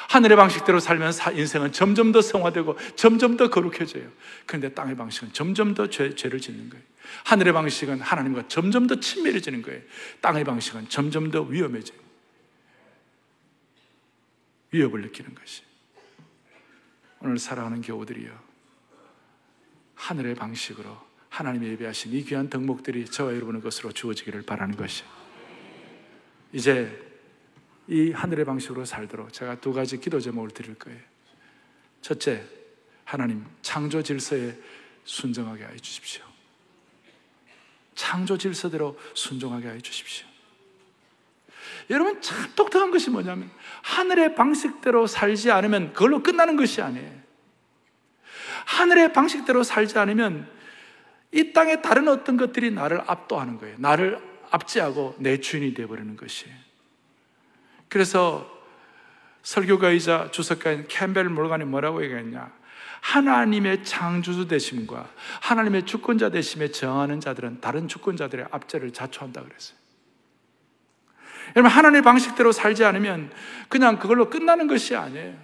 하늘의 0.08 0.37
방식대로 0.37 0.80
살면 0.80 1.12
인생은 1.34 1.72
점점 1.72 2.12
더 2.12 2.20
성화되고 2.20 2.78
점점 2.96 3.37
더 3.37 3.48
거룩해져요. 3.50 4.10
그런데 4.46 4.72
땅의 4.72 4.96
방식은 4.96 5.32
점점 5.32 5.74
더 5.74 5.88
죄, 5.88 6.14
죄를 6.14 6.40
짓는 6.40 6.70
거예요. 6.70 6.84
하늘의 7.24 7.52
방식은 7.52 8.00
하나님과 8.00 8.48
점점 8.48 8.87
더 8.87 9.00
친밀해지는 9.00 9.62
거예요. 9.62 9.80
땅의 10.20 10.44
방식은 10.44 10.88
점점 10.88 11.30
더 11.30 11.42
위험해져요. 11.42 11.98
위협을 14.70 15.02
느끼는 15.02 15.34
것이. 15.34 15.62
오늘 17.24 17.38
살아가는 17.38 17.80
교우들이요. 17.80 18.38
하늘의 19.94 20.34
방식으로 20.34 20.94
하나님이 21.30 21.68
예배하신 21.68 22.12
이 22.12 22.22
귀한 22.22 22.50
덕목들이 22.50 23.06
저와 23.06 23.34
여러분의 23.34 23.62
것으로 23.62 23.92
주어지기를 23.92 24.42
바라는 24.42 24.76
것이. 24.76 25.04
이제 26.52 27.02
이 27.88 28.10
하늘의 28.10 28.44
방식으로 28.44 28.84
살도록 28.84 29.32
제가 29.32 29.58
두 29.58 29.72
가지 29.72 29.98
기도 29.98 30.20
제목을 30.20 30.50
드릴 30.50 30.74
거예요. 30.74 31.00
첫째, 32.02 32.44
하나님 33.04 33.46
창조 33.62 34.02
질서에 34.02 34.54
순정하게 35.04 35.64
해 35.64 35.76
주십시오. 35.76 36.22
창조 37.94 38.37
질서대로 38.37 39.00
순종하게 39.14 39.68
해 39.68 39.80
주십시오. 39.80 40.26
여러분 41.90 42.20
참 42.20 42.51
독특한 42.55 42.90
것이 42.90 43.11
뭐냐면 43.11 43.51
하늘의 43.83 44.35
방식대로 44.35 45.07
살지 45.07 45.51
않으면 45.51 45.92
그걸로 45.92 46.23
끝나는 46.23 46.57
것이 46.57 46.81
아니에요. 46.81 47.12
하늘의 48.66 49.12
방식대로 49.12 49.62
살지 49.62 49.99
않으면 49.99 50.49
이 51.33 51.53
땅의 51.53 51.83
다른 51.83 52.09
어떤 52.09 52.37
것들이 52.37 52.70
나를 52.70 53.03
압도하는 53.07 53.59
거예요. 53.59 53.77
나를 53.79 54.20
압제하고 54.51 55.16
내 55.18 55.40
주인이 55.40 55.75
되어버리는 55.75 56.16
것이에요. 56.16 56.55
그래서 57.88 58.51
설교가이자 59.42 60.31
주석가인 60.31 60.87
캠벨 60.88 61.29
몰간이 61.29 61.64
뭐라고 61.64 62.03
얘기했냐? 62.03 62.51
하나님의 63.01 63.85
창조주 63.85 64.49
되심과 64.49 65.11
하나님의 65.42 65.85
주권자 65.85 66.31
되심에 66.31 66.68
정하는 66.68 67.20
자들은 67.20 67.61
다른 67.61 67.87
주권자들의 67.87 68.47
압제를 68.51 68.92
자초한다 68.92 69.42
그랬어요. 69.42 69.84
여러분, 71.56 71.70
하나님의 71.70 72.02
방식대로 72.02 72.52
살지 72.52 72.84
않으면 72.84 73.30
그냥 73.68 73.98
그걸로 73.98 74.28
끝나는 74.28 74.66
것이 74.66 74.96
아니에요. 74.96 75.36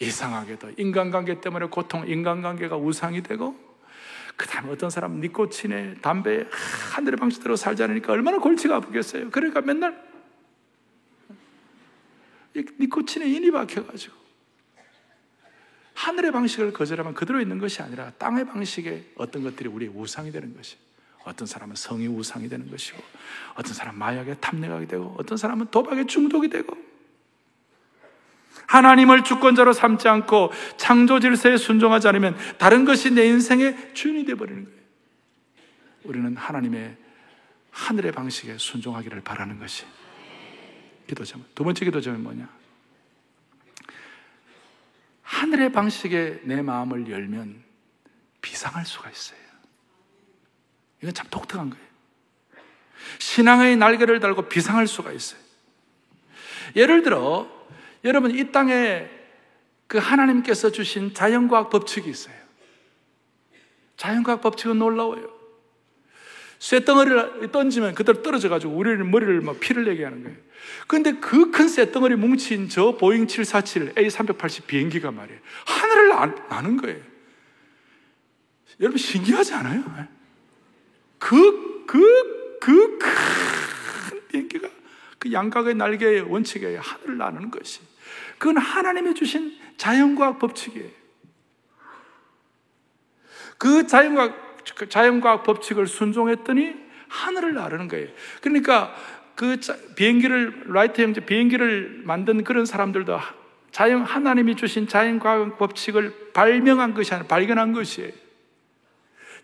이상하게도 0.00 0.72
인간관계 0.76 1.40
때문에 1.40 1.66
고통, 1.66 2.08
인간관계가 2.08 2.76
우상이 2.76 3.22
되고, 3.22 3.56
그 4.36 4.46
다음에 4.46 4.70
어떤 4.70 4.90
사람 4.90 5.20
니코틴에, 5.20 5.96
담배에 6.00 6.46
하늘의 6.94 7.16
방식대로 7.18 7.56
살지 7.56 7.82
않으니까 7.82 8.12
얼마나 8.12 8.38
골치가 8.38 8.76
아프겠어요. 8.76 9.30
그러니까 9.30 9.60
맨날 9.60 10.02
니코틴에 12.54 13.26
인이 13.26 13.50
박혀가지고 13.50 14.14
하늘의 15.94 16.32
방식을 16.32 16.72
거절하면 16.72 17.14
그대로 17.14 17.40
있는 17.40 17.58
것이 17.58 17.82
아니라 17.82 18.10
땅의 18.12 18.46
방식에 18.46 19.12
어떤 19.16 19.42
것들이 19.42 19.68
우리의 19.68 19.92
우상이 19.94 20.32
되는 20.32 20.54
것이 20.56 20.76
어떤 21.24 21.46
사람은 21.46 21.76
성이 21.76 22.06
우상이 22.06 22.48
되는 22.48 22.70
것이고, 22.70 23.02
어떤 23.54 23.74
사람은 23.74 23.98
마약에 23.98 24.34
탐내가게 24.34 24.86
되고, 24.86 25.14
어떤 25.18 25.36
사람은 25.38 25.66
도박에 25.70 26.06
중독이 26.06 26.48
되고, 26.48 26.76
하나님을 28.66 29.24
주권자로 29.24 29.72
삼지 29.72 30.08
않고 30.08 30.50
창조 30.78 31.20
질서에 31.20 31.56
순종하지 31.58 32.08
않으면 32.08 32.36
다른 32.58 32.84
것이 32.84 33.10
내 33.10 33.26
인생의 33.26 33.94
주인이 33.94 34.24
되어버리는 34.24 34.64
거예요. 34.64 34.78
우리는 36.04 36.36
하나님의 36.36 36.96
하늘의 37.70 38.12
방식에 38.12 38.56
순종하기를 38.58 39.20
바라는 39.22 39.58
것이 39.58 39.84
기도점. 41.06 41.44
두 41.54 41.64
번째 41.64 41.84
기도점은 41.84 42.22
뭐냐? 42.22 42.48
하늘의 45.22 45.72
방식에 45.72 46.40
내 46.44 46.62
마음을 46.62 47.10
열면 47.10 47.62
비상할 48.40 48.84
수가 48.86 49.10
있어요. 49.10 49.41
이건 51.02 51.14
참 51.14 51.26
독특한 51.30 51.70
거예요. 51.70 51.84
신앙의 53.18 53.76
날개를 53.76 54.20
달고 54.20 54.48
비상할 54.48 54.86
수가 54.86 55.12
있어요. 55.12 55.40
예를 56.76 57.02
들어, 57.02 57.50
여러분, 58.04 58.30
이 58.30 58.52
땅에 58.52 59.08
그 59.86 59.98
하나님께서 59.98 60.70
주신 60.70 61.12
자연과학 61.12 61.70
법칙이 61.70 62.08
있어요. 62.08 62.34
자연과학 63.96 64.40
법칙은 64.40 64.78
놀라워요. 64.78 65.30
쇳덩어리를 66.58 67.50
던지면 67.50 67.94
그대로 67.94 68.22
떨어져가지고 68.22 68.72
우리를 68.72 69.02
머리를 69.04 69.40
막 69.40 69.58
피를 69.58 69.84
내게 69.84 70.04
하는 70.04 70.22
거예요. 70.22 70.38
근데 70.86 71.12
그 71.14 71.50
큰 71.50 71.68
쇳덩어리 71.68 72.14
뭉친 72.14 72.68
저 72.68 72.96
보잉 72.96 73.26
747 73.26 73.94
A380 73.94 74.66
비행기가 74.66 75.10
말이에요. 75.10 75.40
하늘을 75.66 76.08
나는 76.48 76.76
거예요. 76.76 77.00
여러분 78.80 78.98
신기하지 78.98 79.54
않아요? 79.54 79.82
그, 81.22 81.84
그, 81.86 82.58
그 82.60 82.98
큰 84.12 84.28
비행기가 84.28 84.68
그 85.18 85.32
양각의 85.32 85.74
날개의 85.74 86.22
원칙에 86.22 86.76
하늘을 86.76 87.18
나르는 87.18 87.50
것이. 87.50 87.80
그건 88.38 88.58
하나님이 88.58 89.14
주신 89.14 89.56
자연과학 89.76 90.38
법칙이에요. 90.38 90.90
그 93.58 93.86
자연과학, 93.86 94.64
그 94.74 94.88
자연과학 94.88 95.44
법칙을 95.44 95.86
순종했더니 95.86 96.74
하늘을 97.08 97.54
나르는 97.54 97.88
거예요. 97.88 98.08
그러니까 98.40 98.94
그 99.36 99.58
비행기를, 99.96 100.64
라이트 100.66 101.00
형제 101.00 101.20
비행기를 101.20 102.02
만든 102.04 102.42
그런 102.44 102.66
사람들도 102.66 103.18
자연, 103.70 104.02
하나님이 104.02 104.56
주신 104.56 104.88
자연과학 104.88 105.58
법칙을 105.58 106.32
발명한 106.32 106.94
것이 106.94 107.14
아니라 107.14 107.28
발견한 107.28 107.72
것이에요. 107.72 108.21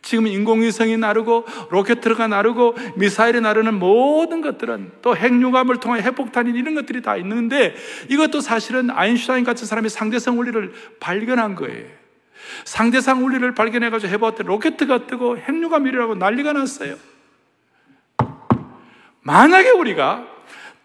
지금 0.02 0.26
인공위성이 0.26 0.96
나르고 0.96 1.44
로켓트가 1.70 2.28
나르고 2.28 2.76
미사일이 2.96 3.40
나르는 3.40 3.74
모든 3.74 4.40
것들은 4.40 4.92
또 5.02 5.16
핵융합을 5.16 5.80
통해 5.80 6.00
핵폭탄이 6.00 6.58
이런 6.58 6.74
것들이 6.74 7.02
다 7.02 7.16
있는데 7.16 7.74
이것도 8.08 8.40
사실은 8.40 8.90
아인슈타인 8.90 9.44
같은 9.44 9.66
사람이 9.66 9.88
상대성 9.88 10.38
원리를 10.38 10.72
발견한 11.00 11.54
거예요. 11.56 11.87
상대상 12.64 13.22
원리를 13.22 13.54
발견해가지고 13.54 14.12
해봤더니 14.12 14.48
로켓트가 14.48 15.06
뜨고 15.06 15.37
핵융합이라고 15.38 16.14
난리가 16.14 16.52
났어요. 16.52 16.96
만약에 19.20 19.70
우리가 19.70 20.26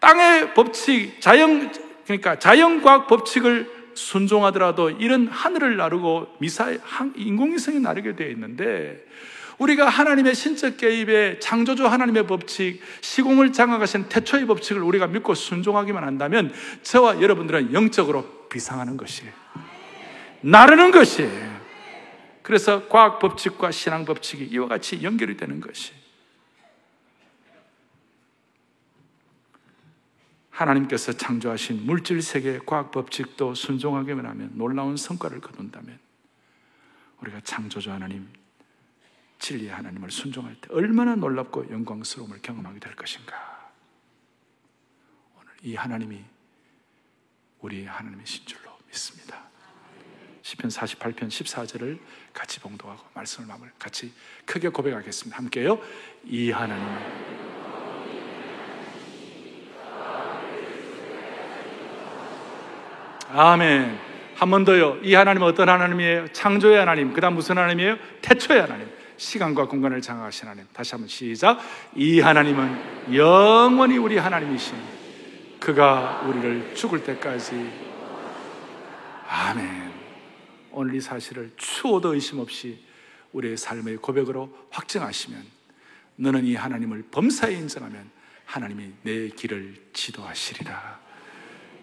땅의 0.00 0.52
법칙, 0.52 1.20
자연, 1.20 1.72
그러니까 2.04 2.38
자연과학 2.38 3.06
법칙을 3.06 3.73
순종하더라도 3.94 4.90
이런 4.90 5.26
하늘을 5.28 5.76
나르고 5.76 6.36
미사일, 6.38 6.80
인공위성이 7.16 7.80
나르게 7.80 8.16
되어 8.16 8.28
있는데 8.30 9.04
우리가 9.58 9.88
하나님의 9.88 10.34
신적 10.34 10.76
개입에 10.76 11.38
창조주 11.38 11.86
하나님의 11.86 12.26
법칙, 12.26 12.80
시공을 13.00 13.52
장악하신 13.52 14.08
태초의 14.08 14.46
법칙을 14.46 14.82
우리가 14.82 15.06
믿고 15.06 15.34
순종하기만 15.34 16.02
한다면 16.02 16.52
저와 16.82 17.20
여러분들은 17.22 17.72
영적으로 17.72 18.48
비상하는 18.48 18.96
것이에요. 18.96 19.32
나르는 20.40 20.90
것이에요. 20.90 21.54
그래서 22.42 22.86
과학 22.88 23.20
법칙과 23.20 23.70
신앙 23.70 24.04
법칙이 24.04 24.44
이와 24.44 24.68
같이 24.68 25.02
연결이 25.02 25.36
되는 25.36 25.60
것이 25.60 25.92
하나님께서 30.54 31.12
창조하신 31.12 31.84
물질 31.84 32.22
세계 32.22 32.58
과학 32.58 32.92
법칙도 32.92 33.54
순종하기만 33.54 34.24
하면 34.24 34.50
놀라운 34.54 34.96
성과를 34.96 35.40
거둔다면 35.40 35.98
우리가 37.20 37.40
창조주 37.40 37.90
하나님 37.90 38.28
진리의 39.38 39.72
하나님을 39.72 40.10
순종할 40.10 40.54
때 40.60 40.68
얼마나 40.70 41.16
놀랍고 41.16 41.70
영광스러움을 41.70 42.40
경험하게 42.40 42.78
될 42.78 42.94
것인가. 42.94 43.72
오늘 45.36 45.52
이 45.62 45.74
하나님이 45.74 46.24
우리 47.60 47.84
하나님이신 47.84 48.46
줄로 48.46 48.70
믿습니다. 48.86 49.42
시편 50.42 50.70
48편 50.70 51.28
14절을 51.28 51.98
같이 52.32 52.60
봉독하고 52.60 53.02
말씀을 53.14 53.48
마무리 53.48 53.70
같이 53.78 54.12
크게 54.44 54.68
고백하겠습니다. 54.68 55.36
함께요. 55.36 55.80
이 56.24 56.50
하나님 56.50 57.53
아멘. 63.36 63.98
한 64.36 64.50
번 64.50 64.64
더요. 64.64 64.96
이 65.02 65.14
하나님은 65.14 65.46
어떤 65.48 65.68
하나님이에요? 65.68 66.28
창조의 66.28 66.78
하나님. 66.78 67.12
그 67.12 67.20
다음 67.20 67.34
무슨 67.34 67.58
하나님이에요? 67.58 67.96
태초의 68.22 68.60
하나님. 68.60 68.88
시간과 69.16 69.66
공간을 69.66 70.00
장악하신 70.00 70.48
하나님. 70.48 70.68
다시 70.72 70.92
한번 70.92 71.08
시작. 71.08 71.58
이 71.96 72.20
하나님은 72.20 73.14
영원히 73.14 73.98
우리 73.98 74.18
하나님이신 74.18 74.76
그가 75.58 76.22
우리를 76.28 76.74
죽을 76.76 77.02
때까지 77.02 77.70
아멘. 79.28 79.92
오늘 80.70 80.94
이 80.94 81.00
사실을 81.00 81.50
추호도 81.56 82.14
의심 82.14 82.38
없이 82.38 82.78
우리의 83.32 83.56
삶의 83.56 83.96
고백으로 83.96 84.56
확증하시면 84.70 85.42
너는 86.16 86.44
이 86.44 86.54
하나님을 86.54 87.04
범사에 87.10 87.52
인정하면 87.54 88.10
하나님이 88.44 88.92
내 89.02 89.28
길을 89.28 89.74
지도하시리라. 89.92 91.03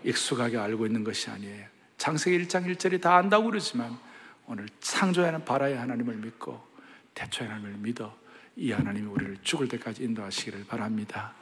익숙하게 0.04 0.58
알고 0.58 0.86
있는 0.86 1.04
것이 1.04 1.30
아니에요. 1.30 1.66
장세기 1.98 2.46
1장 2.46 2.66
1절이 2.66 3.02
다 3.02 3.16
안다고 3.18 3.46
그러지만 3.46 3.98
오늘 4.48 4.68
창조하는 4.80 5.46
바라의 5.46 5.78
하나님을 5.78 6.16
믿고 6.16 6.60
태초의 7.14 7.50
하나님을 7.50 7.80
믿어 7.80 8.16
이 8.56 8.72
하나님이 8.72 9.08
우리를 9.08 9.38
죽을 9.44 9.68
때까지 9.68 10.04
인도하시기를 10.04 10.66
바랍니다. 10.66 11.34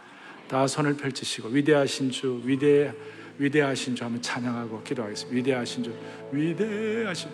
다 0.48 0.68
손을 0.68 0.98
펼치시고 0.98 1.50
위대하신 1.50 2.12
주, 2.12 2.42
위대 2.44 2.94
위대하신 3.38 3.96
주 3.96 4.04
한번 4.04 4.22
찬양하고 4.22 4.84
기도하겠습니다. 4.84 5.36
위대하신 5.36 5.84
주, 5.84 5.98
위대하신 6.32 7.30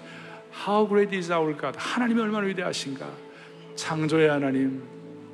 How 0.68 0.88
great 0.88 1.16
is 1.16 1.32
our 1.32 1.58
God? 1.60 1.78
하나님이 1.78 2.22
얼마나 2.22 2.46
위대하신가? 2.46 3.12
창조의 3.76 4.30
하나님, 4.30 4.84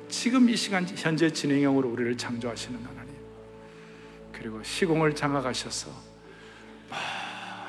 지금 0.08 0.48
이 0.48 0.56
시간 0.56 0.86
현재 0.96 1.30
진행형으로 1.30 1.88
우리를 1.90 2.16
창조하시는 2.16 2.78
하나님. 2.80 3.01
그리고 4.32 4.62
시공을 4.62 5.14
장악하셔서 5.14 6.12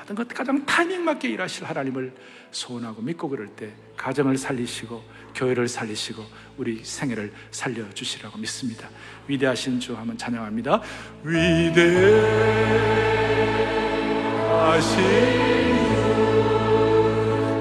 모든 0.03 0.15
것 0.15 0.27
가장 0.27 0.65
타이밍 0.65 1.03
맞게 1.05 1.29
일하실 1.29 1.65
하나님을 1.65 2.13
소원하고 2.51 3.01
믿고 3.01 3.29
그럴 3.29 3.47
때 3.47 3.71
가정을 3.97 4.37
살리시고 4.37 5.01
교회를 5.33 5.67
살리시고 5.67 6.23
우리 6.57 6.83
생애를 6.83 7.33
살려 7.51 7.89
주시라고 7.93 8.37
믿습니다. 8.37 8.89
위대하신 9.27 9.79
주 9.79 9.95
한번 9.95 10.17
찬양합니다. 10.17 10.81
위대하신 11.23 12.03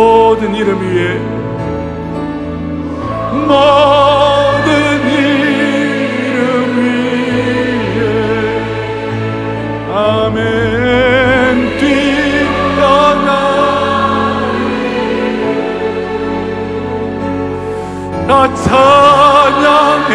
모든 0.00 0.54
이름 0.54 0.80
위에 0.80 1.18
모든 3.46 4.72
이름 5.10 6.34
위에 6.78 8.00
아멘. 9.94 10.38
뛰어난 11.76 13.28
나 18.26 18.32
찬양해. 18.54 20.14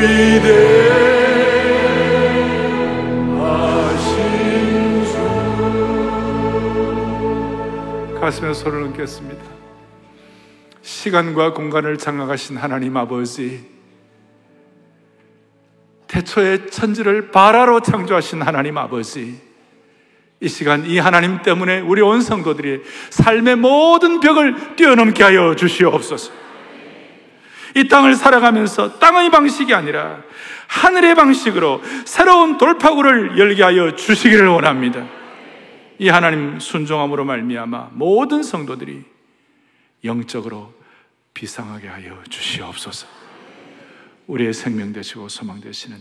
위대 0.00 1.11
가슴에 8.22 8.54
손을 8.54 8.84
얹겠습니다 8.84 9.42
시간과 10.80 11.54
공간을 11.54 11.98
장악하신 11.98 12.56
하나님 12.56 12.96
아버지 12.96 13.68
태초의 16.06 16.70
천지를 16.70 17.32
바라로 17.32 17.80
창조하신 17.80 18.42
하나님 18.42 18.78
아버지 18.78 19.40
이 20.38 20.48
시간 20.48 20.86
이 20.86 21.00
하나님 21.00 21.42
때문에 21.42 21.80
우리 21.80 22.00
온 22.00 22.20
성도들이 22.22 22.82
삶의 23.10 23.56
모든 23.56 24.20
벽을 24.20 24.76
뛰어넘게 24.76 25.24
하여 25.24 25.56
주시옵소서 25.56 26.30
이 27.74 27.88
땅을 27.88 28.14
살아가면서 28.14 29.00
땅의 29.00 29.30
방식이 29.30 29.74
아니라 29.74 30.22
하늘의 30.68 31.16
방식으로 31.16 31.82
새로운 32.04 32.56
돌파구를 32.56 33.36
열게 33.36 33.64
하여 33.64 33.96
주시기를 33.96 34.46
원합니다. 34.46 35.21
이 35.98 36.08
하나님 36.08 36.58
순종함으로 36.58 37.24
말미암아 37.24 37.90
모든 37.92 38.42
성도들이 38.42 39.04
영적으로 40.04 40.74
비상하게 41.34 41.88
하여 41.88 42.22
주시옵소서. 42.28 43.06
우리의 44.26 44.52
생명 44.52 44.92
되시고 44.92 45.28
소망 45.28 45.60
되시는 45.60 45.98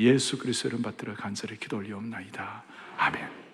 예수 0.00 0.38
그리스도를 0.38 0.80
받들어 0.80 1.14
간절히 1.14 1.58
기도 1.58 1.78
올리옵나이다. 1.78 2.62
아멘. 2.96 3.47